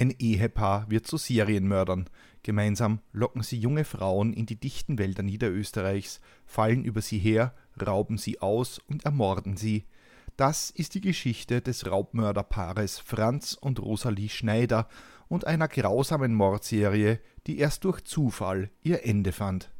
[0.00, 2.08] Ein Ehepaar wird zu Serienmördern.
[2.44, 7.52] Gemeinsam locken sie junge Frauen in die dichten Wälder Niederösterreichs, fallen über sie her,
[7.84, 9.86] rauben sie aus und ermorden sie.
[10.36, 14.86] Das ist die Geschichte des Raubmörderpaares Franz und Rosalie Schneider
[15.26, 19.72] und einer grausamen Mordserie, die erst durch Zufall ihr Ende fand.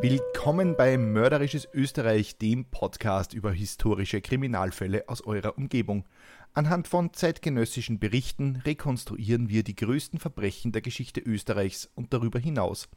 [0.00, 6.04] Willkommen bei Mörderisches Österreich, dem Podcast über historische Kriminalfälle aus eurer Umgebung.
[6.54, 12.88] Anhand von zeitgenössischen Berichten rekonstruieren wir die größten Verbrechen der Geschichte Österreichs und darüber hinaus.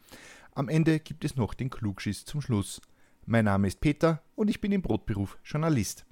[0.53, 2.81] Am Ende gibt es noch den Klugschiss zum Schluss.
[3.25, 6.05] Mein Name ist Peter und ich bin im Brotberuf Journalist.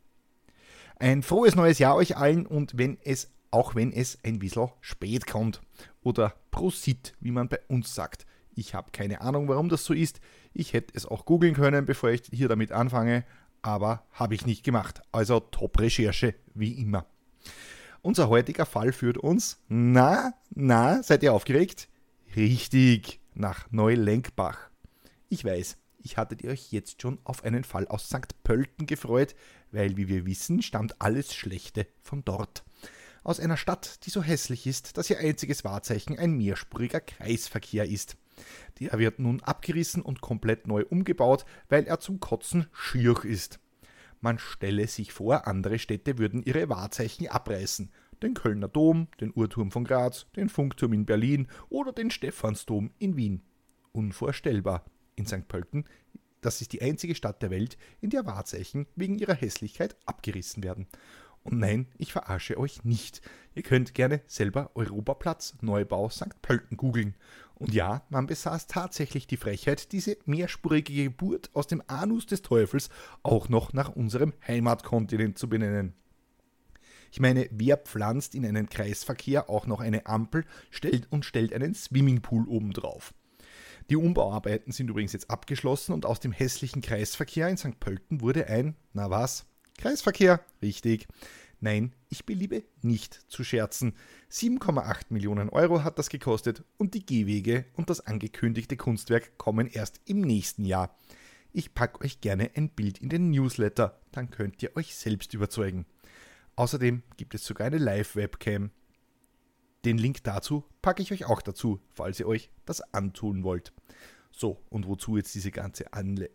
[0.96, 5.28] Ein frohes neues Jahr euch allen und wenn es, auch wenn es ein bisschen spät
[5.28, 5.62] kommt.
[6.02, 8.26] Oder Prosit, wie man bei uns sagt.
[8.56, 10.20] Ich habe keine Ahnung, warum das so ist.
[10.54, 13.24] Ich hätte es auch googeln können, bevor ich hier damit anfange,
[13.62, 15.02] aber habe ich nicht gemacht.
[15.12, 17.06] Also Top-Recherche, wie immer.
[18.02, 21.90] Unser heutiger Fall führt uns, na, na, seid ihr aufgeregt?
[22.36, 24.70] Richtig, nach Neulenkbach.
[25.28, 28.42] Ich weiß, ich hattet ihr euch jetzt schon auf einen Fall aus St.
[28.44, 29.36] Pölten gefreut,
[29.72, 32.64] weil, wie wir wissen, stammt alles Schlechte von dort.
[33.24, 38.16] Aus einer Stadt, die so hässlich ist, dass ihr einziges Wahrzeichen ein mehrspuriger Kreisverkehr ist.
[38.80, 43.60] Der wird nun abgerissen und komplett neu umgebaut, weil er zum Kotzen schier ist.
[44.22, 47.92] Man stelle sich vor, andere Städte würden ihre Wahrzeichen abreißen.
[48.22, 53.16] Den Kölner Dom, den Uhrturm von Graz, den Funkturm in Berlin oder den Stephansdom in
[53.16, 53.42] Wien.
[53.94, 54.84] Unvorstellbar.
[55.16, 55.48] In St.
[55.50, 55.86] Pölten,
[56.42, 60.88] das ist die einzige Stadt der Welt, in der Wahrzeichen wegen ihrer Hässlichkeit abgerissen werden.
[61.44, 63.22] Und nein, ich verarsche euch nicht.
[63.56, 66.42] Ihr könnt gerne selber Europaplatz Neubau St.
[66.42, 67.16] Pölten googeln.
[67.60, 72.90] Und ja, man besaß tatsächlich die Frechheit, diese mehrspurige Geburt aus dem Anus des Teufels
[73.22, 75.94] auch noch nach unserem Heimatkontinent zu benennen.
[77.12, 81.74] Ich meine, wer pflanzt in einen Kreisverkehr auch noch eine Ampel stellt und stellt einen
[81.74, 83.14] Swimmingpool obendrauf?
[83.90, 87.80] Die Umbauarbeiten sind übrigens jetzt abgeschlossen und aus dem hässlichen Kreisverkehr in St.
[87.80, 89.48] Pölten wurde ein, na was,
[89.80, 91.08] Kreisverkehr, richtig.
[91.62, 93.94] Nein, ich beliebe nicht zu scherzen.
[94.32, 100.00] 7,8 Millionen Euro hat das gekostet und die Gehwege und das angekündigte Kunstwerk kommen erst
[100.06, 100.96] im nächsten Jahr.
[101.52, 105.86] Ich packe euch gerne ein Bild in den Newsletter, dann könnt ihr euch selbst überzeugen.
[106.56, 108.72] Außerdem gibt es sogar eine Live-Webcam.
[109.86, 113.74] Den Link dazu packe ich euch auch dazu, falls ihr euch das antun wollt.
[114.32, 116.30] So, und wozu jetzt diese ganze Anle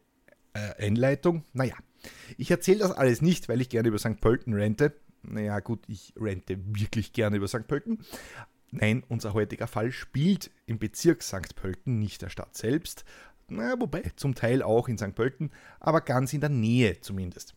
[0.55, 1.45] äh, Einleitung?
[1.53, 1.77] Naja,
[2.37, 4.21] ich erzähle das alles nicht, weil ich gerne über St.
[4.21, 4.95] Pölten rente,
[5.29, 7.67] naja, gut, ich rente wirklich gerne über St.
[7.67, 8.05] Pölten.
[8.71, 11.55] Nein, unser heutiger Fall spielt im Bezirk St.
[11.55, 13.05] Pölten, nicht der Stadt selbst.
[13.49, 15.15] Na, wobei, zum Teil auch in St.
[15.15, 17.55] Pölten, aber ganz in der Nähe zumindest.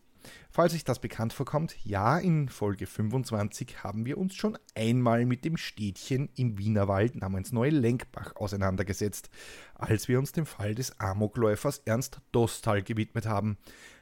[0.50, 5.44] Falls euch das bekannt vorkommt, ja, in Folge 25 haben wir uns schon einmal mit
[5.44, 9.30] dem Städtchen im Wienerwald namens Neulenkbach auseinandergesetzt,
[9.74, 13.58] als wir uns dem Fall des Amokläufers Ernst Dostal gewidmet haben.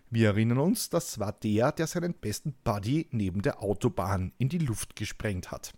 [0.09, 4.59] Wir erinnern uns, das war der, der seinen besten Buddy neben der Autobahn in die
[4.59, 5.73] Luft gesprengt hat.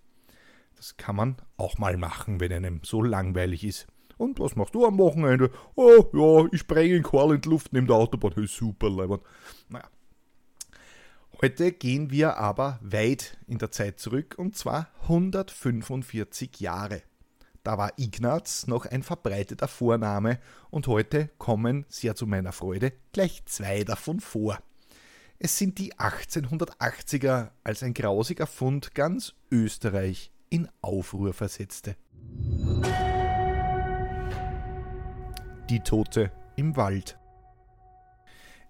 [0.77, 3.87] Das kann man auch mal machen, wenn einem so langweilig ist.
[4.19, 5.51] Und was machst du am Wochenende?
[5.77, 8.33] Oh, ja, ich sprenge in Karl in die Luft neben der Autobahn.
[8.35, 9.23] Hey, super, Leiband.
[9.69, 9.89] Naja.
[11.41, 17.03] Heute gehen wir aber weit in der Zeit zurück und zwar 145 Jahre.
[17.69, 20.39] Da war Ignaz noch ein verbreiteter Vorname
[20.71, 24.59] und heute kommen, sehr zu meiner Freude, gleich zwei davon vor.
[25.39, 31.97] Es sind die 1880er, als ein grausiger Fund ganz Österreich in Aufruhr versetzte.
[35.69, 37.19] Die Tote im Wald.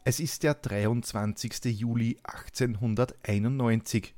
[0.02, 1.66] Es ist der 23.
[1.66, 4.16] Juli 1891.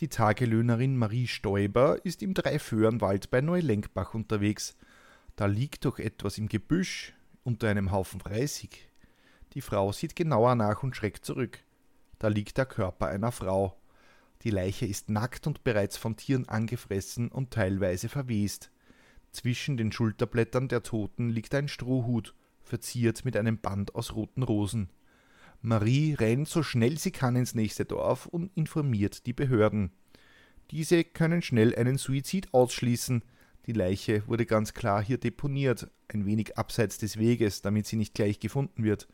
[0.00, 4.76] Die Tagelöhnerin Marie Stoiber ist im Dreiföhrenwald bei Neulenkbach unterwegs.
[5.34, 8.90] Da liegt doch etwas im Gebüsch unter einem Haufen Reisig.
[9.54, 11.58] Die Frau sieht genauer nach und schreckt zurück.
[12.20, 13.76] Da liegt der Körper einer Frau.
[14.42, 18.70] Die Leiche ist nackt und bereits von Tieren angefressen und teilweise verwest.
[19.32, 24.90] Zwischen den Schulterblättern der Toten liegt ein Strohhut, verziert mit einem Band aus roten Rosen.
[25.60, 29.92] Marie rennt so schnell sie kann ins nächste Dorf und informiert die Behörden.
[30.70, 33.22] Diese können schnell einen Suizid ausschließen.
[33.66, 38.14] Die Leiche wurde ganz klar hier deponiert, ein wenig abseits des Weges, damit sie nicht
[38.14, 39.08] gleich gefunden wird.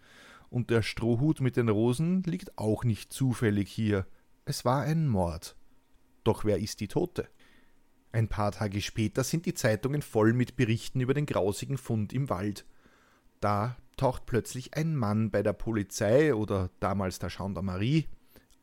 [0.51, 4.07] Und der Strohhut mit den Rosen liegt auch nicht zufällig hier.
[4.45, 5.57] Es war ein Mord.
[6.25, 7.29] Doch wer ist die Tote?
[8.13, 12.29] Ein paar Tage später sind die Zeitungen voll mit Berichten über den grausigen Fund im
[12.29, 12.65] Wald.
[13.41, 18.07] Da taucht plötzlich ein Mann bei der Polizei oder damals der Gendarmerie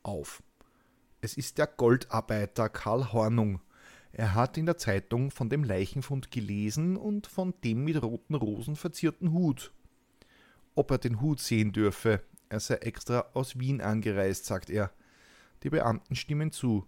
[0.02, 0.42] auf.
[1.20, 3.60] Es ist der Goldarbeiter Karl Hornung.
[4.12, 8.76] Er hat in der Zeitung von dem Leichenfund gelesen und von dem mit roten Rosen
[8.76, 9.72] verzierten Hut.
[10.74, 14.90] Ob er den Hut sehen dürfe, er sei extra aus Wien angereist, sagt er.
[15.62, 16.86] Die Beamten stimmen zu.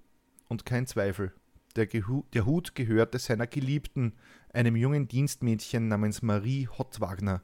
[0.49, 1.33] Und kein Zweifel.
[1.77, 4.13] Der, der Hut gehörte seiner Geliebten,
[4.53, 7.43] einem jungen Dienstmädchen namens Marie Hottwagner.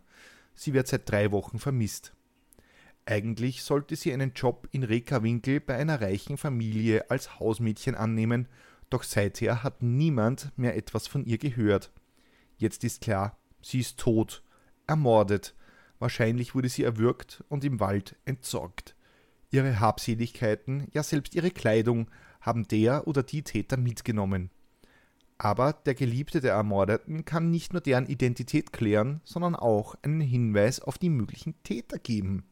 [0.55, 2.15] Sie wird seit drei Wochen vermisst.
[3.07, 8.47] Eigentlich sollte sie einen Job in Rekawinkel bei einer reichen Familie als Hausmädchen annehmen,
[8.91, 11.93] doch seither hat niemand mehr etwas von ihr gehört.
[12.57, 14.43] Jetzt ist klar, sie ist tot,
[14.87, 15.55] ermordet.
[15.99, 18.97] Wahrscheinlich wurde sie erwürgt und im Wald entsorgt.
[19.51, 22.11] Ihre Habseligkeiten, ja selbst ihre Kleidung
[22.41, 24.51] haben der oder die Täter mitgenommen.
[25.43, 30.81] Aber der Geliebte der Ermordeten kann nicht nur deren Identität klären, sondern auch einen Hinweis
[30.81, 32.45] auf die möglichen Täter geben.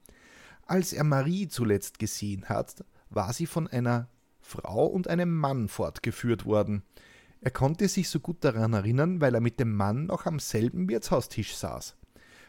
[0.64, 4.08] Als er Marie zuletzt gesehen hat, war sie von einer
[4.40, 6.82] Frau und einem Mann fortgeführt worden.
[7.42, 10.88] Er konnte sich so gut daran erinnern, weil er mit dem Mann noch am selben
[10.88, 11.94] Wirtshaustisch saß.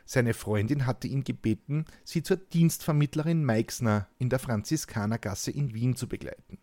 [0.06, 6.08] Seine Freundin hatte ihn gebeten, sie zur Dienstvermittlerin Meixner in der Franziskanergasse in Wien zu
[6.08, 6.60] begleiten.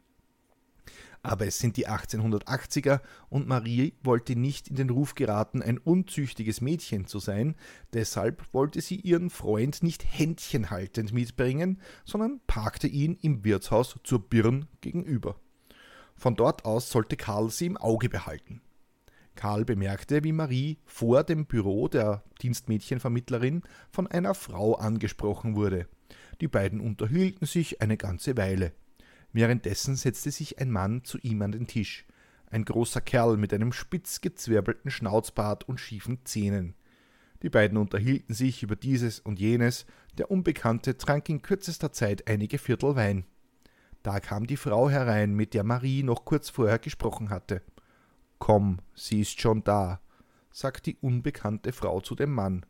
[1.26, 6.60] Aber es sind die 1880er und Marie wollte nicht in den Ruf geraten, ein unzüchtiges
[6.60, 7.56] Mädchen zu sein,
[7.92, 14.66] deshalb wollte sie ihren Freund nicht händchenhaltend mitbringen, sondern parkte ihn im Wirtshaus zur Birn
[14.80, 15.40] gegenüber.
[16.14, 18.60] Von dort aus sollte Karl sie im Auge behalten.
[19.34, 25.88] Karl bemerkte, wie Marie vor dem Büro der Dienstmädchenvermittlerin von einer Frau angesprochen wurde.
[26.40, 28.74] Die beiden unterhielten sich eine ganze Weile.
[29.36, 32.06] Währenddessen setzte sich ein Mann zu ihm an den Tisch,
[32.50, 36.74] ein großer Kerl mit einem spitz gezwirbelten Schnauzbart und schiefen Zähnen.
[37.42, 39.84] Die beiden unterhielten sich über dieses und jenes,
[40.16, 43.26] der Unbekannte trank in kürzester Zeit einige Viertel Wein.
[44.02, 47.60] Da kam die Frau herein, mit der Marie noch kurz vorher gesprochen hatte.
[48.38, 50.00] Komm, sie ist schon da,
[50.50, 52.64] sagt die unbekannte Frau zu dem Mann.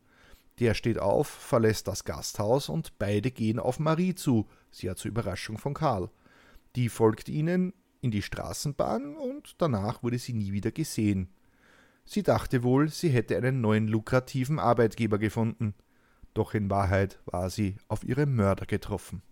[0.58, 5.58] Der steht auf, verlässt das Gasthaus und beide gehen auf Marie zu, sehr zur Überraschung
[5.58, 6.10] von Karl.
[6.76, 11.30] Die folgt ihnen in die Straßenbahn und danach wurde sie nie wieder gesehen.
[12.04, 15.74] Sie dachte wohl, sie hätte einen neuen lukrativen Arbeitgeber gefunden,
[16.34, 19.22] doch in Wahrheit war sie auf ihre Mörder getroffen.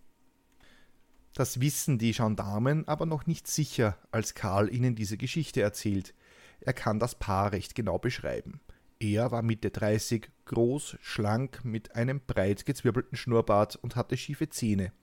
[1.35, 6.15] Das wissen die Gendarmen aber noch nicht sicher, als Karl ihnen diese Geschichte erzählt.
[6.61, 8.59] Er kann das Paar recht genau beschreiben.
[8.99, 14.93] Er war Mitte 30, groß, schlank, mit einem breit gezwirbelten Schnurrbart und hatte schiefe Zähne.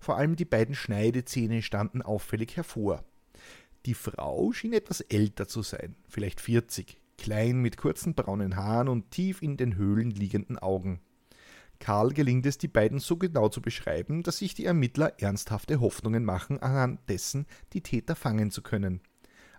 [0.00, 3.04] Vor allem die beiden Schneidezähne standen auffällig hervor.
[3.86, 9.10] Die Frau schien etwas älter zu sein, vielleicht 40, klein mit kurzen braunen Haaren und
[9.10, 11.00] tief in den Höhlen liegenden Augen.
[11.80, 16.24] Karl gelingt es, die beiden so genau zu beschreiben, dass sich die Ermittler ernsthafte Hoffnungen
[16.24, 19.00] machen, anhand dessen die Täter fangen zu können.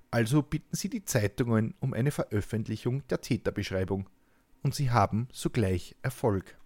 [0.09, 4.09] Also bitten sie die Zeitungen um eine Veröffentlichung der Täterbeschreibung.
[4.63, 6.57] Und sie haben sogleich Erfolg.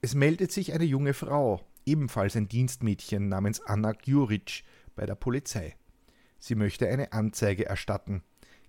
[0.00, 5.76] Es meldet sich eine junge Frau, ebenfalls ein Dienstmädchen namens Anna Gjuric bei der Polizei.
[6.38, 8.22] Sie möchte eine Anzeige erstatten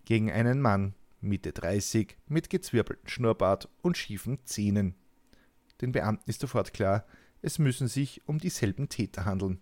[0.05, 4.95] gegen einen Mann, Mitte 30, mit gezwirbeltem Schnurrbart und schiefen Zähnen.
[5.79, 7.05] Den Beamten ist sofort klar,
[7.41, 9.59] es müssen sich um dieselben Täter handeln.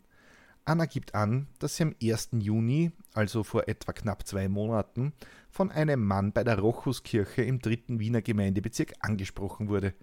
[0.65, 2.29] Anna gibt an, dass sie am 1.
[2.33, 5.13] Juni, also vor etwa knapp zwei Monaten,
[5.49, 9.93] von einem Mann bei der Rochuskirche im dritten Wiener Gemeindebezirk angesprochen wurde.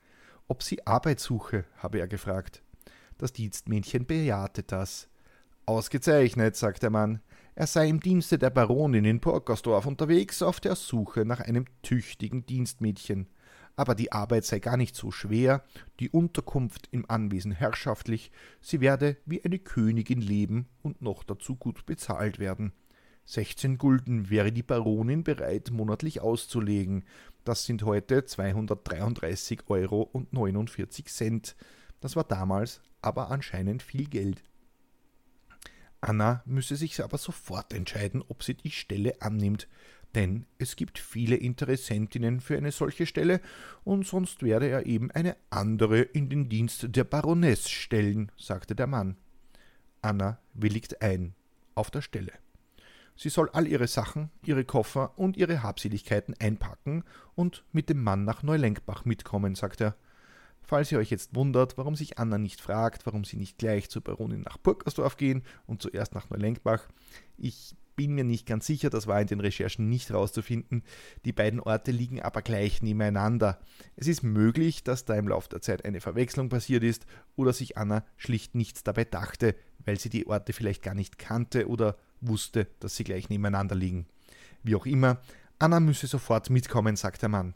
[0.48, 2.62] Ob sie Arbeit suche, habe er gefragt.
[3.18, 5.08] Das Dienstmädchen bejahte das.
[5.64, 7.20] Ausgezeichnet, sagt der Mann.
[7.54, 12.44] Er sei im Dienste der Baronin in Porkersdorf unterwegs auf der Suche nach einem tüchtigen
[12.44, 13.28] Dienstmädchen.
[13.74, 15.64] Aber die Arbeit sei gar nicht so schwer,
[15.98, 21.86] die Unterkunft im Anwesen herrschaftlich, sie werde wie eine Königin leben und noch dazu gut
[21.86, 22.72] bezahlt werden.
[23.24, 27.04] 16 Gulden wäre die Baronin bereit, monatlich auszulegen.
[27.44, 31.56] Das sind heute 233 Euro und 49 Cent.
[32.00, 34.42] Das war damals aber anscheinend viel Geld.
[36.00, 39.68] Anna müsse sich aber sofort entscheiden, ob sie die Stelle annimmt,
[40.14, 43.40] denn es gibt viele Interessentinnen für eine solche Stelle,
[43.84, 48.86] und sonst werde er eben eine andere in den Dienst der Baroness stellen, sagte der
[48.86, 49.16] Mann.
[50.02, 51.34] Anna willigt ein,
[51.74, 52.32] auf der Stelle.
[53.14, 58.24] Sie soll all ihre Sachen, ihre Koffer und ihre Habseligkeiten einpacken und mit dem Mann
[58.24, 59.96] nach Neulenkbach mitkommen, sagt er.
[60.66, 64.02] Falls ihr euch jetzt wundert, warum sich Anna nicht fragt, warum sie nicht gleich zur
[64.02, 66.88] Baronin nach Burgersdorf gehen und zuerst nach Neulenkbach,
[67.38, 70.82] ich bin mir nicht ganz sicher, das war in den Recherchen nicht herauszufinden.
[71.24, 73.58] Die beiden Orte liegen aber gleich nebeneinander.
[73.94, 77.06] Es ist möglich, dass da im Laufe der Zeit eine Verwechslung passiert ist
[77.36, 79.54] oder sich Anna schlicht nichts dabei dachte,
[79.84, 84.06] weil sie die Orte vielleicht gar nicht kannte oder wusste, dass sie gleich nebeneinander liegen.
[84.62, 85.20] Wie auch immer,
[85.58, 87.54] Anna müsse sofort mitkommen, sagt der Mann.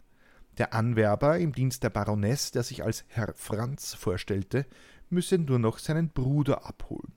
[0.60, 4.66] Der Anwerber im Dienst der Baroness, der sich als Herr Franz vorstellte,
[5.08, 7.14] müsse nur noch seinen Bruder abholen.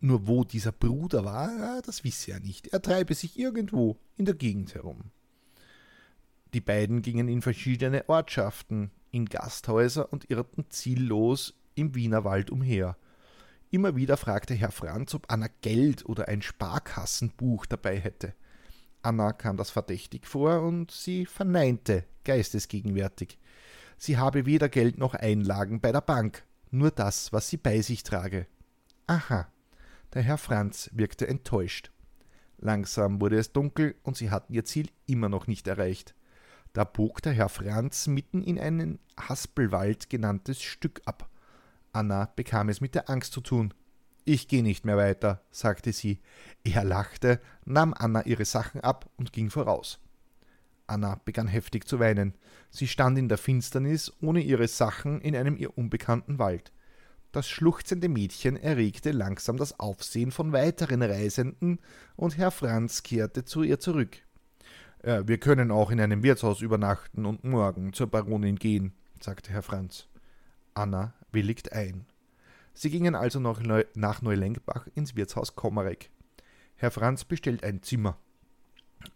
[0.00, 2.68] Nur wo dieser Bruder war, das wisse er nicht.
[2.68, 5.10] Er treibe sich irgendwo in der Gegend herum.
[6.54, 12.96] Die beiden gingen in verschiedene Ortschaften, in Gasthäuser und irrten ziellos im Wiener Wald umher.
[13.70, 18.32] Immer wieder fragte Herr Franz, ob Anna Geld oder ein Sparkassenbuch dabei hätte.
[19.04, 23.38] Anna kam das verdächtig vor und sie verneinte, geistesgegenwärtig.
[23.98, 28.02] Sie habe weder Geld noch Einlagen bei der Bank, nur das, was sie bei sich
[28.02, 28.46] trage.
[29.06, 29.48] Aha.
[30.14, 31.90] Der Herr Franz wirkte enttäuscht.
[32.58, 36.14] Langsam wurde es dunkel und sie hatten ihr Ziel immer noch nicht erreicht.
[36.72, 41.28] Da bog der Herr Franz mitten in einen Haspelwald genanntes Stück ab.
[41.92, 43.74] Anna bekam es mit der Angst zu tun.
[44.24, 46.20] Ich gehe nicht mehr weiter, sagte sie.
[46.64, 50.00] Er lachte, nahm Anna ihre Sachen ab und ging voraus.
[50.86, 52.34] Anna begann heftig zu weinen.
[52.70, 56.72] Sie stand in der Finsternis ohne ihre Sachen in einem ihr unbekannten Wald.
[57.32, 61.80] Das schluchzende Mädchen erregte langsam das Aufsehen von weiteren Reisenden,
[62.16, 64.18] und Herr Franz kehrte zu ihr zurück.
[65.04, 69.62] Ja, wir können auch in einem Wirtshaus übernachten und morgen zur Baronin gehen, sagte Herr
[69.62, 70.06] Franz.
[70.74, 72.06] Anna willigt ein.
[72.74, 76.10] Sie gingen also nach, Neu nach Neulenkbach ins Wirtshaus Kommarek.
[76.76, 78.18] Herr Franz bestellt ein Zimmer.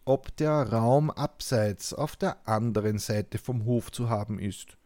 [0.04, 4.78] Ob der Raum abseits auf der anderen Seite vom Hof zu haben ist?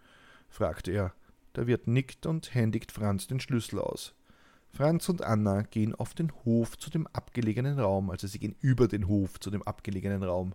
[0.48, 1.12] fragte er.
[1.54, 4.14] Der Wirt nickt und händigt Franz den Schlüssel aus.
[4.70, 8.88] Franz und Anna gehen auf den Hof zu dem abgelegenen Raum, also sie gehen über
[8.88, 10.54] den Hof zu dem abgelegenen Raum.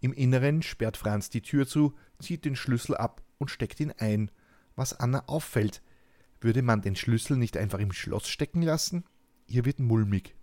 [0.00, 4.30] Im Inneren sperrt Franz die Tür zu, zieht den Schlüssel ab und steckt ihn ein.
[4.74, 5.82] Was Anna auffällt,
[6.44, 9.04] würde man den Schlüssel nicht einfach im Schloss stecken lassen?
[9.46, 10.36] Ihr wird mulmig.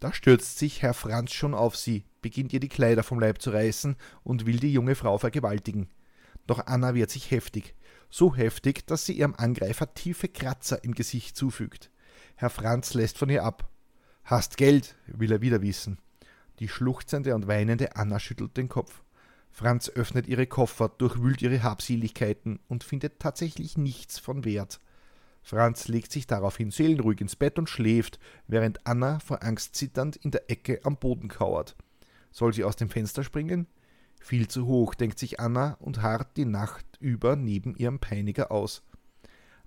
[0.00, 3.50] Da stürzt sich Herr Franz schon auf sie, beginnt ihr die Kleider vom Leib zu
[3.50, 5.90] reißen und will die junge Frau vergewaltigen.
[6.46, 7.74] Doch Anna wehrt sich heftig,
[8.10, 11.90] so heftig, dass sie ihrem Angreifer tiefe Kratzer im Gesicht zufügt.
[12.36, 13.70] Herr Franz lässt von ihr ab.
[14.24, 15.98] Hast Geld, will er wieder wissen.
[16.60, 19.02] Die schluchzende und weinende Anna schüttelt den Kopf.
[19.50, 24.80] Franz öffnet ihre Koffer, durchwühlt ihre Habseligkeiten und findet tatsächlich nichts von Wert.
[25.44, 30.30] Franz legt sich daraufhin seelenruhig ins Bett und schläft, während Anna vor Angst zitternd in
[30.30, 31.76] der Ecke am Boden kauert.
[32.32, 33.66] Soll sie aus dem Fenster springen?
[34.20, 38.82] Viel zu hoch, denkt sich Anna und harrt die Nacht über neben ihrem Peiniger aus.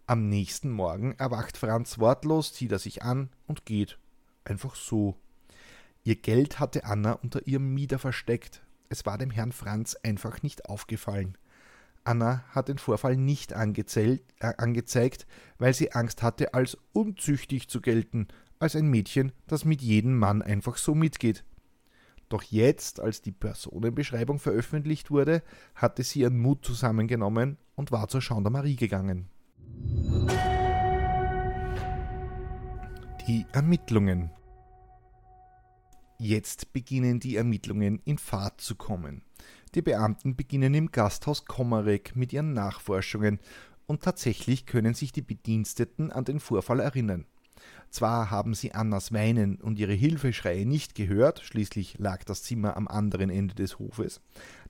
[0.07, 3.99] Am nächsten Morgen erwacht Franz wortlos, zieht er sich an und geht.
[4.45, 5.15] Einfach so.
[6.03, 8.63] Ihr Geld hatte Anna unter ihrem Mieder versteckt.
[8.89, 11.37] Es war dem Herrn Franz einfach nicht aufgefallen.
[12.07, 13.55] Anna hat den Vorfall nicht äh,
[14.39, 18.27] angezeigt, weil sie Angst hatte, als unzüchtig zu gelten,
[18.59, 21.43] als ein Mädchen, das mit jedem Mann einfach so mitgeht.
[22.29, 25.43] Doch jetzt, als die Personenbeschreibung veröffentlicht wurde,
[25.75, 29.27] hatte sie ihren Mut zusammengenommen und war zur Gendarmerie gegangen.
[33.27, 34.31] Die Ermittlungen.
[36.19, 39.21] Jetzt beginnen die Ermittlungen in Fahrt zu kommen.
[39.77, 43.37] Die Beamten beginnen im Gasthaus Kommarek mit ihren Nachforschungen
[43.85, 47.27] und tatsächlich können sich die Bediensteten an den Vorfall erinnern.
[47.91, 52.87] Zwar haben sie Annas Weinen und ihre Hilfeschreie nicht gehört, schließlich lag das Zimmer am
[52.87, 54.19] anderen Ende des Hofes.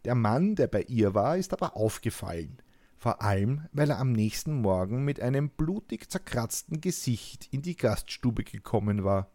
[0.04, 2.58] Der Mann, der bei ihr war, ist aber aufgefallen.
[2.98, 8.44] Vor allem, weil er am nächsten Morgen mit einem blutig zerkratzten Gesicht in die Gaststube
[8.44, 9.32] gekommen war.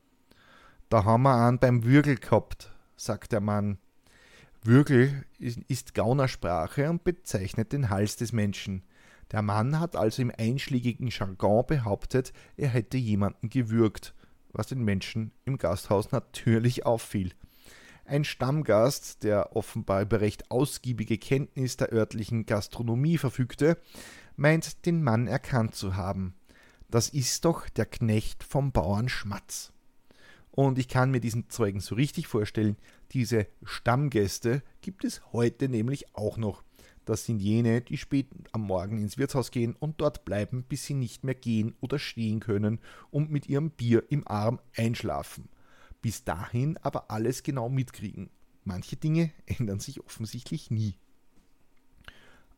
[0.91, 3.79] Da haben wir einen beim Würgel gehabt, sagt der Mann.
[4.65, 8.85] Würgel ist Gaunersprache und bezeichnet den Hals des Menschen.
[9.33, 14.15] Der Mann hat also im einschlägigen Jargon behauptet, er hätte jemanden gewürgt.
[14.55, 17.33] was den Menschen im Gasthaus natürlich auffiel.
[18.05, 23.79] Ein Stammgast, der offenbar über recht ausgiebige Kenntnis der örtlichen Gastronomie verfügte,
[24.37, 26.35] meint den Mann erkannt zu haben.
[26.91, 29.73] Das ist doch der Knecht vom Bauern Schmatz.
[30.51, 32.77] Und ich kann mir diesen Zeugen so richtig vorstellen,
[33.15, 36.63] diese Stammgäste gibt es heute nämlich auch noch.
[37.05, 40.95] Das sind jene, die spät am Morgen ins Wirtshaus gehen und dort bleiben, bis sie
[40.95, 42.79] nicht mehr gehen oder stehen können
[43.11, 45.49] und mit ihrem Bier im Arm einschlafen.
[46.01, 48.31] Bis dahin aber alles genau mitkriegen.
[48.65, 50.95] Manche Dinge ändern sich offensichtlich nie.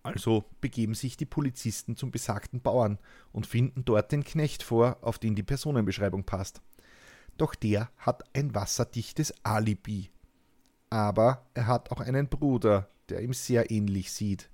[0.03, 2.99] Also begeben sich die Polizisten zum besagten Bauern
[3.33, 6.61] und finden dort den Knecht vor, auf den die Personenbeschreibung passt.
[7.39, 10.11] Doch der hat ein wasserdichtes Alibi.
[10.95, 14.49] Aber er hat auch einen Bruder, der ihm sehr ähnlich sieht.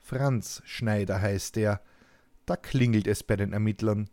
[0.00, 1.80] Franz Schneider heißt er.
[2.46, 4.10] Da klingelt es bei den Ermittlern.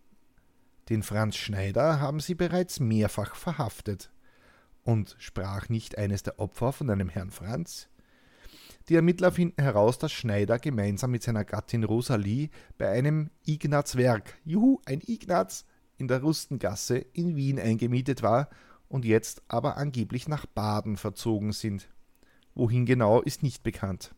[0.89, 4.11] Den Franz Schneider haben sie bereits mehrfach verhaftet.
[4.83, 7.89] Und sprach nicht eines der Opfer von einem Herrn Franz?
[8.87, 14.37] Die Ermittler finden heraus, dass Schneider gemeinsam mit seiner Gattin Rosalie bei einem Ignaz Werk,
[14.45, 15.65] juhu, ein Ignaz,
[15.97, 18.49] in der Rustengasse in Wien eingemietet war
[18.91, 21.89] und jetzt aber angeblich nach Baden verzogen sind.
[22.53, 24.13] Wohin genau ist nicht bekannt.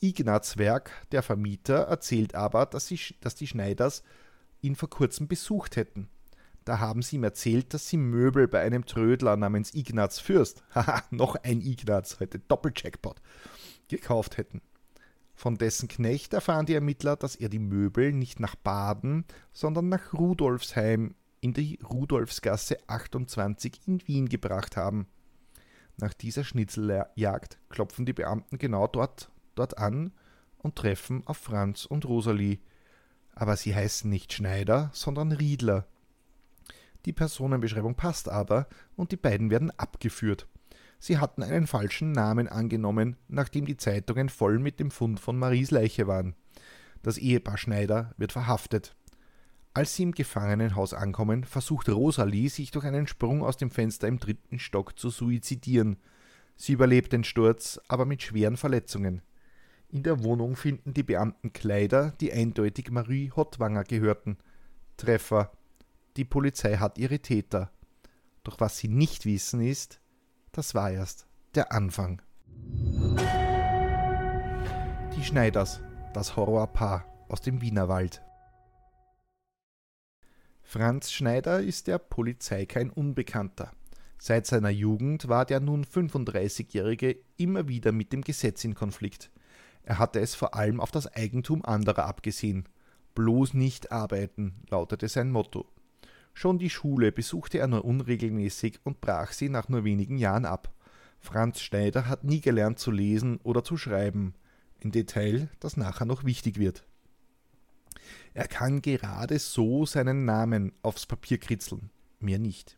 [0.00, 4.02] Ignaz Werk, der Vermieter, erzählt aber, dass, sie, dass die Schneiders
[4.60, 6.08] ihn vor kurzem besucht hätten.
[6.64, 11.02] Da haben sie ihm erzählt, dass sie Möbel bei einem Trödler namens Ignaz Fürst, haha,
[11.10, 13.20] noch ein Ignaz, heute Doppeljackpot,
[13.88, 14.60] gekauft hätten.
[15.34, 20.12] Von dessen Knecht erfahren die Ermittler, dass er die Möbel nicht nach Baden, sondern nach
[20.12, 25.08] Rudolfsheim in die Rudolfsgasse 28 in Wien gebracht haben.
[25.98, 30.12] Nach dieser Schnitzeljagd klopfen die Beamten genau dort, dort an
[30.58, 32.60] und treffen auf Franz und Rosalie.
[33.34, 35.86] Aber sie heißen nicht Schneider, sondern Riedler.
[37.06, 40.46] Die Personenbeschreibung passt aber und die beiden werden abgeführt.
[41.00, 45.72] Sie hatten einen falschen Namen angenommen, nachdem die Zeitungen voll mit dem Fund von Maries
[45.72, 46.36] Leiche waren.
[47.02, 48.94] Das Ehepaar Schneider wird verhaftet.
[49.74, 54.18] Als sie im Gefangenenhaus ankommen, versucht Rosalie, sich durch einen Sprung aus dem Fenster im
[54.18, 55.96] dritten Stock zu suizidieren.
[56.56, 59.22] Sie überlebt den Sturz, aber mit schweren Verletzungen.
[59.88, 64.36] In der Wohnung finden die Beamten Kleider, die eindeutig Marie Hottwanger gehörten.
[64.98, 65.52] Treffer.
[66.16, 67.70] Die Polizei hat ihre Täter.
[68.44, 70.00] Doch was sie nicht wissen ist,
[70.52, 72.20] das war erst der Anfang.
[75.16, 75.80] Die Schneiders,
[76.12, 78.22] das Horrorpaar aus dem Wienerwald.
[80.72, 83.72] Franz Schneider ist der Polizei kein Unbekannter.
[84.16, 89.30] Seit seiner Jugend war der nun 35-Jährige immer wieder mit dem Gesetz in Konflikt.
[89.82, 92.66] Er hatte es vor allem auf das Eigentum anderer abgesehen.
[93.14, 95.66] Bloß nicht arbeiten, lautete sein Motto.
[96.32, 100.72] Schon die Schule besuchte er nur unregelmäßig und brach sie nach nur wenigen Jahren ab.
[101.20, 104.32] Franz Schneider hat nie gelernt zu lesen oder zu schreiben.
[104.82, 106.86] Ein Detail, das nachher noch wichtig wird.
[108.34, 112.76] Er kann gerade so seinen Namen aufs Papier kritzeln, mehr nicht.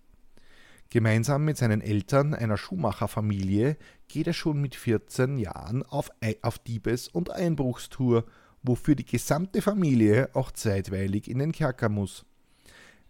[0.91, 3.77] Gemeinsam mit seinen Eltern, einer Schuhmacherfamilie,
[4.09, 6.11] geht er schon mit 14 Jahren auf,
[6.43, 8.25] auf Diebes- und Einbruchstour,
[8.63, 12.25] wofür die gesamte Familie auch zeitweilig in den Kerker muss.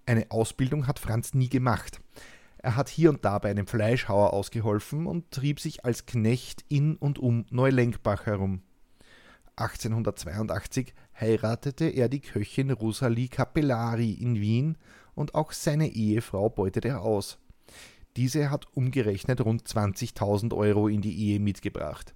[0.06, 2.00] Eine Ausbildung hat Franz nie gemacht.
[2.58, 6.96] Er hat hier und da bei einem Fleischhauer ausgeholfen und trieb sich als Knecht in
[6.96, 8.62] und um Neulenkbach herum.
[9.56, 14.76] 1882 heiratete er die Köchin Rosalie Capellari in Wien
[15.14, 17.38] und auch seine Ehefrau beutet er aus.
[18.16, 22.14] Diese hat umgerechnet rund 20.000 Euro in die Ehe mitgebracht.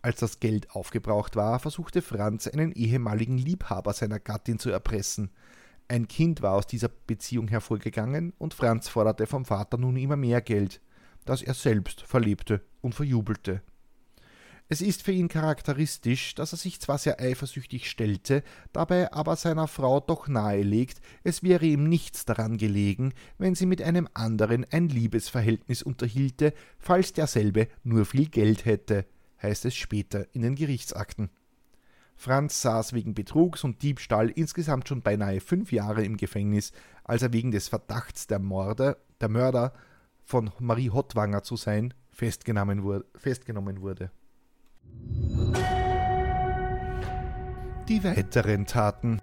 [0.00, 5.30] Als das Geld aufgebraucht war, versuchte Franz einen ehemaligen Liebhaber seiner Gattin zu erpressen.
[5.88, 10.40] Ein Kind war aus dieser Beziehung hervorgegangen und Franz forderte vom Vater nun immer mehr
[10.40, 10.80] Geld,
[11.24, 13.62] das er selbst verlebte und verjubelte.
[14.68, 19.68] Es ist für ihn charakteristisch, dass er sich zwar sehr eifersüchtig stellte, dabei aber seiner
[19.68, 24.88] Frau doch nahelegt, es wäre ihm nichts daran gelegen, wenn sie mit einem anderen ein
[24.88, 29.04] Liebesverhältnis unterhielte, falls derselbe nur viel Geld hätte,
[29.42, 31.30] heißt es später in den Gerichtsakten.
[32.14, 36.72] Franz saß wegen Betrugs und Diebstahl insgesamt schon beinahe fünf Jahre im Gefängnis,
[37.04, 39.72] als er wegen des Verdachts der Morde, der Mörder
[40.24, 44.12] von Marie Hottwanger zu sein, festgenommen wurde.
[47.88, 49.20] Die weiteren Taten.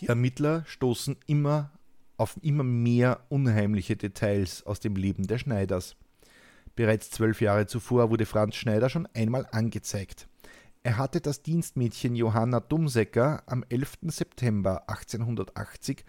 [0.00, 1.72] Die Ermittler stoßen immer
[2.16, 5.94] auf immer mehr unheimliche Details aus dem Leben der Schneiders.
[6.74, 10.26] Bereits zwölf Jahre zuvor wurde Franz Schneider schon einmal angezeigt.
[10.82, 13.98] Er hatte das Dienstmädchen Johanna Dumsecker am 11.
[14.08, 16.04] September 1880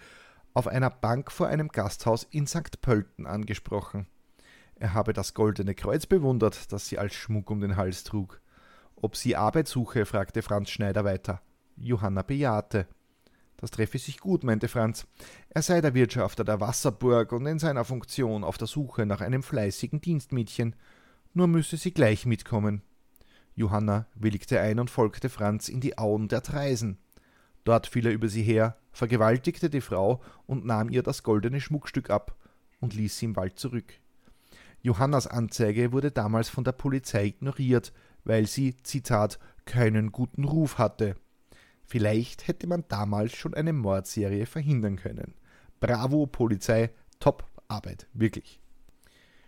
[0.54, 2.82] auf einer Bank vor einem Gasthaus in St.
[2.82, 4.08] Pölten angesprochen.
[4.80, 8.42] Er habe das goldene Kreuz bewundert, das sie als Schmuck um den Hals trug.
[8.96, 11.42] Ob sie Arbeit suche, fragte Franz Schneider weiter.
[11.76, 12.88] Johanna bejahte.
[13.58, 15.06] Das treffe sich gut, meinte Franz.
[15.50, 19.44] Er sei der Wirtschafter der Wasserburg und in seiner Funktion auf der Suche nach einem
[19.44, 20.78] fleißigen Dienstmädchen.
[21.34, 22.82] Nur müsse sie gleich mitkommen.
[23.56, 27.00] Johanna willigte ein und folgte Franz in die Auen der Treisen.
[27.66, 32.10] Dort fiel er über sie her, vergewaltigte die Frau und nahm ihr das goldene Schmuckstück
[32.10, 32.38] ab
[32.80, 34.00] und ließ sie im Wald zurück.
[34.82, 37.92] Johannas Anzeige wurde damals von der Polizei ignoriert,
[38.24, 41.16] weil sie, Zitat, keinen guten Ruf hatte.
[41.84, 45.34] Vielleicht hätte man damals schon eine Mordserie verhindern können.
[45.80, 48.60] Bravo, Polizei, top Arbeit, wirklich.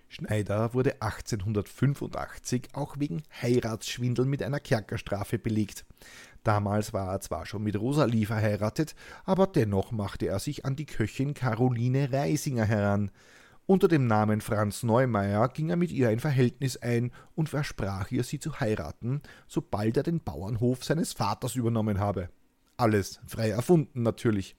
[0.10, 5.86] Schneider wurde 1885 auch wegen Heiratsschwindel mit einer Kerkerstrafe belegt.
[6.44, 10.86] Damals war er zwar schon mit Rosalie verheiratet, aber dennoch machte er sich an die
[10.86, 13.10] Köchin Caroline Reisinger heran.
[13.66, 18.24] Unter dem Namen Franz Neumeier ging er mit ihr ein Verhältnis ein und versprach ihr,
[18.24, 22.30] sie zu heiraten, sobald er den Bauernhof seines Vaters übernommen habe.
[22.78, 24.56] Alles frei erfunden natürlich.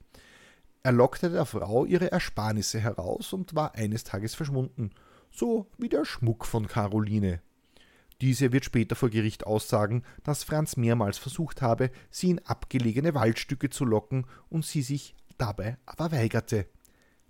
[0.81, 4.91] Er lockte der Frau ihre Ersparnisse heraus und war eines Tages verschwunden,
[5.31, 7.41] so wie der Schmuck von Caroline.
[8.21, 13.69] Diese wird später vor Gericht aussagen, dass Franz mehrmals versucht habe, sie in abgelegene Waldstücke
[13.69, 16.67] zu locken und sie sich dabei aber weigerte.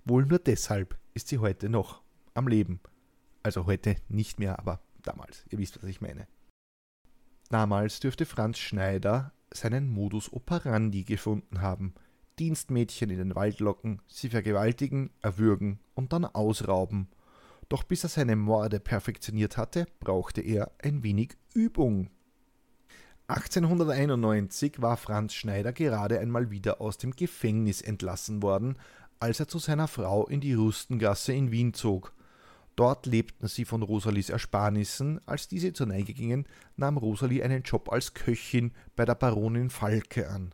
[0.05, 2.01] Wohl nur deshalb ist sie heute noch
[2.33, 2.81] am Leben.
[3.41, 5.45] Also heute nicht mehr, aber damals.
[5.49, 6.27] Ihr wisst, was ich meine.
[7.49, 11.93] Damals dürfte Franz Schneider seinen Modus operandi gefunden haben.
[12.39, 17.07] Dienstmädchen in den Wald locken, sie vergewaltigen, erwürgen und dann ausrauben.
[17.69, 22.09] Doch bis er seine Morde perfektioniert hatte, brauchte er ein wenig Übung.
[23.27, 28.77] 1891 war Franz Schneider gerade einmal wieder aus dem Gefängnis entlassen worden,
[29.23, 32.11] als er zu seiner Frau in die Rustengasse in Wien zog.
[32.75, 35.25] Dort lebten sie von Rosalies Ersparnissen.
[35.25, 40.29] Als diese zur Neige gingen, nahm Rosalie einen Job als Köchin bei der Baronin Falke
[40.29, 40.53] an.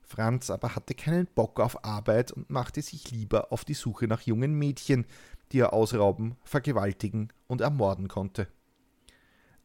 [0.00, 4.20] Franz aber hatte keinen Bock auf Arbeit und machte sich lieber auf die Suche nach
[4.20, 5.06] jungen Mädchen,
[5.50, 8.46] die er ausrauben, vergewaltigen und ermorden konnte.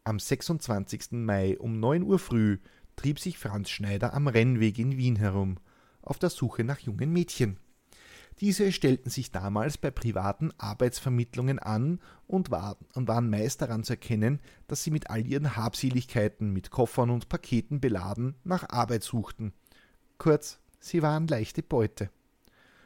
[0.06, 1.12] Am 26.
[1.12, 2.58] Mai um 9 Uhr früh
[2.96, 5.58] trieb sich Franz Schneider am Rennweg in Wien herum,
[6.02, 7.60] auf der Suche nach jungen Mädchen.
[8.42, 13.94] Diese stellten sich damals bei privaten Arbeitsvermittlungen an und, war, und waren meist daran zu
[13.94, 19.54] erkennen, dass sie mit all ihren Habseligkeiten, mit Koffern und Paketen beladen, nach Arbeit suchten.
[20.18, 22.10] Kurz, sie waren leichte Beute.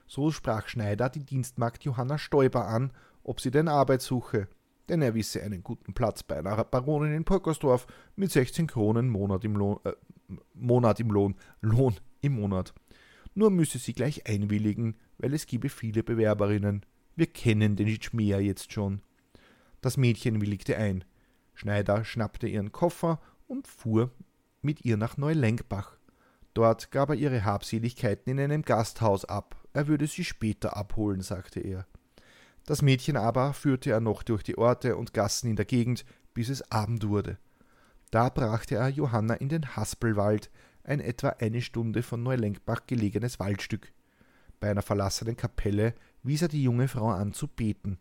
[0.07, 2.91] So sprach Schneider die Dienstmagd Johanna Stoiber an,
[3.23, 4.47] ob sie denn Arbeit suche,
[4.89, 7.85] denn er wisse einen guten Platz bei einer Baronin in Pockersdorf
[8.15, 9.93] mit 16 Kronen Monat im Lohn, äh,
[10.55, 12.73] Monat im Lohn, Lohn im Monat.
[13.35, 16.85] Nur müsse sie gleich einwilligen, weil es gebe viele Bewerberinnen.
[17.15, 19.01] Wir kennen den Schmäher jetzt schon.
[19.81, 21.03] Das Mädchen willigte ein.
[21.53, 24.11] Schneider schnappte ihren Koffer und fuhr
[24.61, 25.97] mit ihr nach Neulenkbach.
[26.53, 29.55] Dort gab er ihre Habseligkeiten in einem Gasthaus ab.
[29.73, 31.85] Er würde sie später abholen, sagte er.
[32.65, 36.49] Das Mädchen aber führte er noch durch die Orte und Gassen in der Gegend, bis
[36.49, 37.37] es Abend wurde.
[38.11, 40.49] Da brachte er Johanna in den Haspelwald,
[40.83, 43.91] ein etwa eine Stunde von Neulenkbach gelegenes Waldstück.
[44.63, 47.97] Bei einer verlassenen Kapelle wies er die junge Frau an zu beten.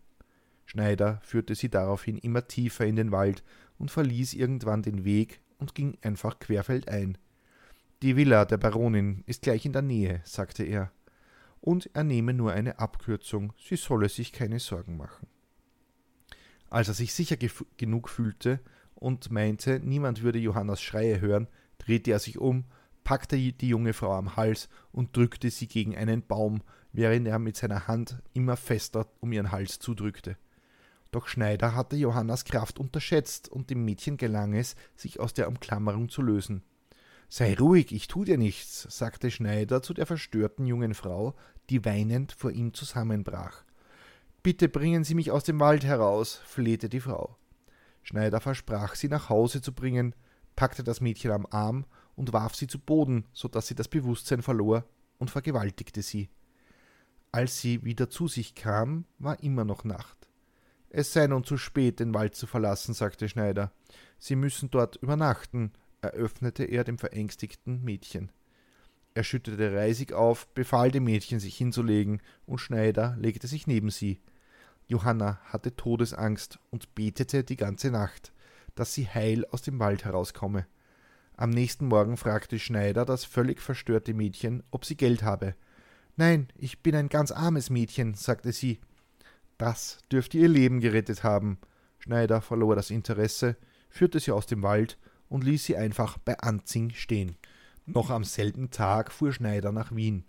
[0.64, 3.42] Schneider führte sie daraufhin immer tiefer in den Wald
[3.78, 7.18] und verließ irgendwann den Weg und ging einfach querfeldein.
[8.02, 10.92] Die Villa der Baronin ist gleich in der Nähe, sagte er,
[11.60, 15.26] und er nehme nur eine Abkürzung, sie solle sich keine Sorgen machen.
[16.70, 17.38] Als er sich sicher
[17.76, 18.60] genug fühlte
[18.94, 21.48] und meinte, niemand würde Johannas Schreie hören,
[21.78, 22.66] drehte er sich um
[23.04, 26.62] packte die junge Frau am Hals und drückte sie gegen einen Baum,
[26.92, 30.36] während er mit seiner Hand immer fester um ihren Hals zudrückte.
[31.10, 36.08] Doch Schneider hatte Johannas Kraft unterschätzt, und dem Mädchen gelang es, sich aus der Umklammerung
[36.08, 36.62] zu lösen.
[37.28, 41.34] Sei ruhig, ich tu dir nichts, sagte Schneider zu der verstörten jungen Frau,
[41.70, 43.64] die weinend vor ihm zusammenbrach.
[44.42, 47.36] Bitte bringen Sie mich aus dem Wald heraus, flehte die Frau.
[48.02, 50.14] Schneider versprach, sie nach Hause zu bringen,
[50.56, 51.86] packte das Mädchen am Arm
[52.16, 54.84] und warf sie zu Boden, so dass sie das Bewusstsein verlor
[55.18, 56.28] und vergewaltigte sie.
[57.30, 60.28] Als sie wieder zu sich kam, war immer noch Nacht.
[60.90, 63.72] Es sei nun zu spät, den Wald zu verlassen, sagte Schneider.
[64.18, 65.72] Sie müssen dort übernachten,
[66.02, 68.30] eröffnete er dem verängstigten Mädchen.
[69.14, 74.20] Er schüttete Reisig auf, befahl dem Mädchen, sich hinzulegen, und Schneider legte sich neben sie.
[74.86, 78.32] Johanna hatte Todesangst und betete die ganze Nacht,
[78.74, 80.66] dass sie heil aus dem Wald herauskomme.
[81.42, 85.56] Am nächsten Morgen fragte Schneider das völlig verstörte Mädchen, ob sie Geld habe.
[86.14, 88.78] Nein, ich bin ein ganz armes Mädchen, sagte sie.
[89.58, 91.58] Das dürfte ihr Leben gerettet haben.
[91.98, 93.56] Schneider verlor das Interesse,
[93.90, 97.34] führte sie aus dem Wald und ließ sie einfach bei Anzing stehen.
[97.86, 100.24] Noch am selben Tag fuhr Schneider nach Wien.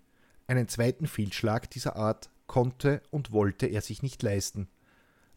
[0.48, 4.66] Einen zweiten Fehlschlag dieser Art konnte und wollte er sich nicht leisten.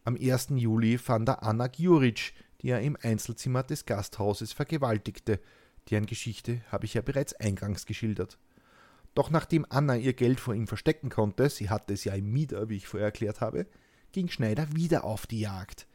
[0.05, 0.47] Am 1.
[0.55, 5.39] Juli fand er Anna Gjuric, die er im Einzelzimmer des Gasthauses vergewaltigte.
[5.89, 8.37] Deren Geschichte habe ich ja bereits eingangs geschildert.
[9.13, 12.69] Doch nachdem Anna ihr Geld vor ihm verstecken konnte, sie hatte es ja im Mieter,
[12.69, 13.65] wie ich vorher erklärt habe,
[14.11, 15.87] ging Schneider wieder auf die Jagd.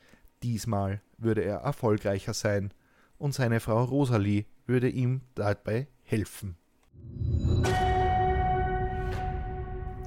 [0.42, 2.74] Diesmal würde er erfolgreicher sein
[3.18, 6.56] und seine Frau Rosalie würde ihm dabei helfen.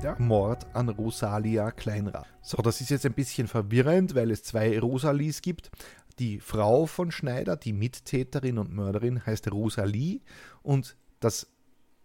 [0.03, 2.27] Der Mord an Rosalia Kleinrath.
[2.41, 5.71] So, das ist jetzt ein bisschen verwirrend, weil es zwei Rosalies gibt.
[6.19, 10.21] Die Frau von Schneider, die Mittäterin und Mörderin, heißt Rosalie
[10.63, 11.47] und das,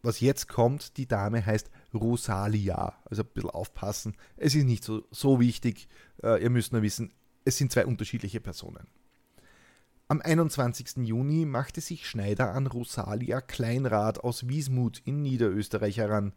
[0.02, 2.94] was jetzt kommt, die Dame heißt Rosalia.
[3.04, 4.16] Also ein bisschen aufpassen.
[4.36, 5.88] Es ist nicht so, so wichtig.
[6.22, 7.12] Äh, ihr müsst nur wissen,
[7.44, 8.86] es sind zwei unterschiedliche Personen.
[10.08, 11.06] Am 21.
[11.06, 16.32] Juni machte sich Schneider an Rosalia Kleinrath aus Wiesmuth in Niederösterreich heran.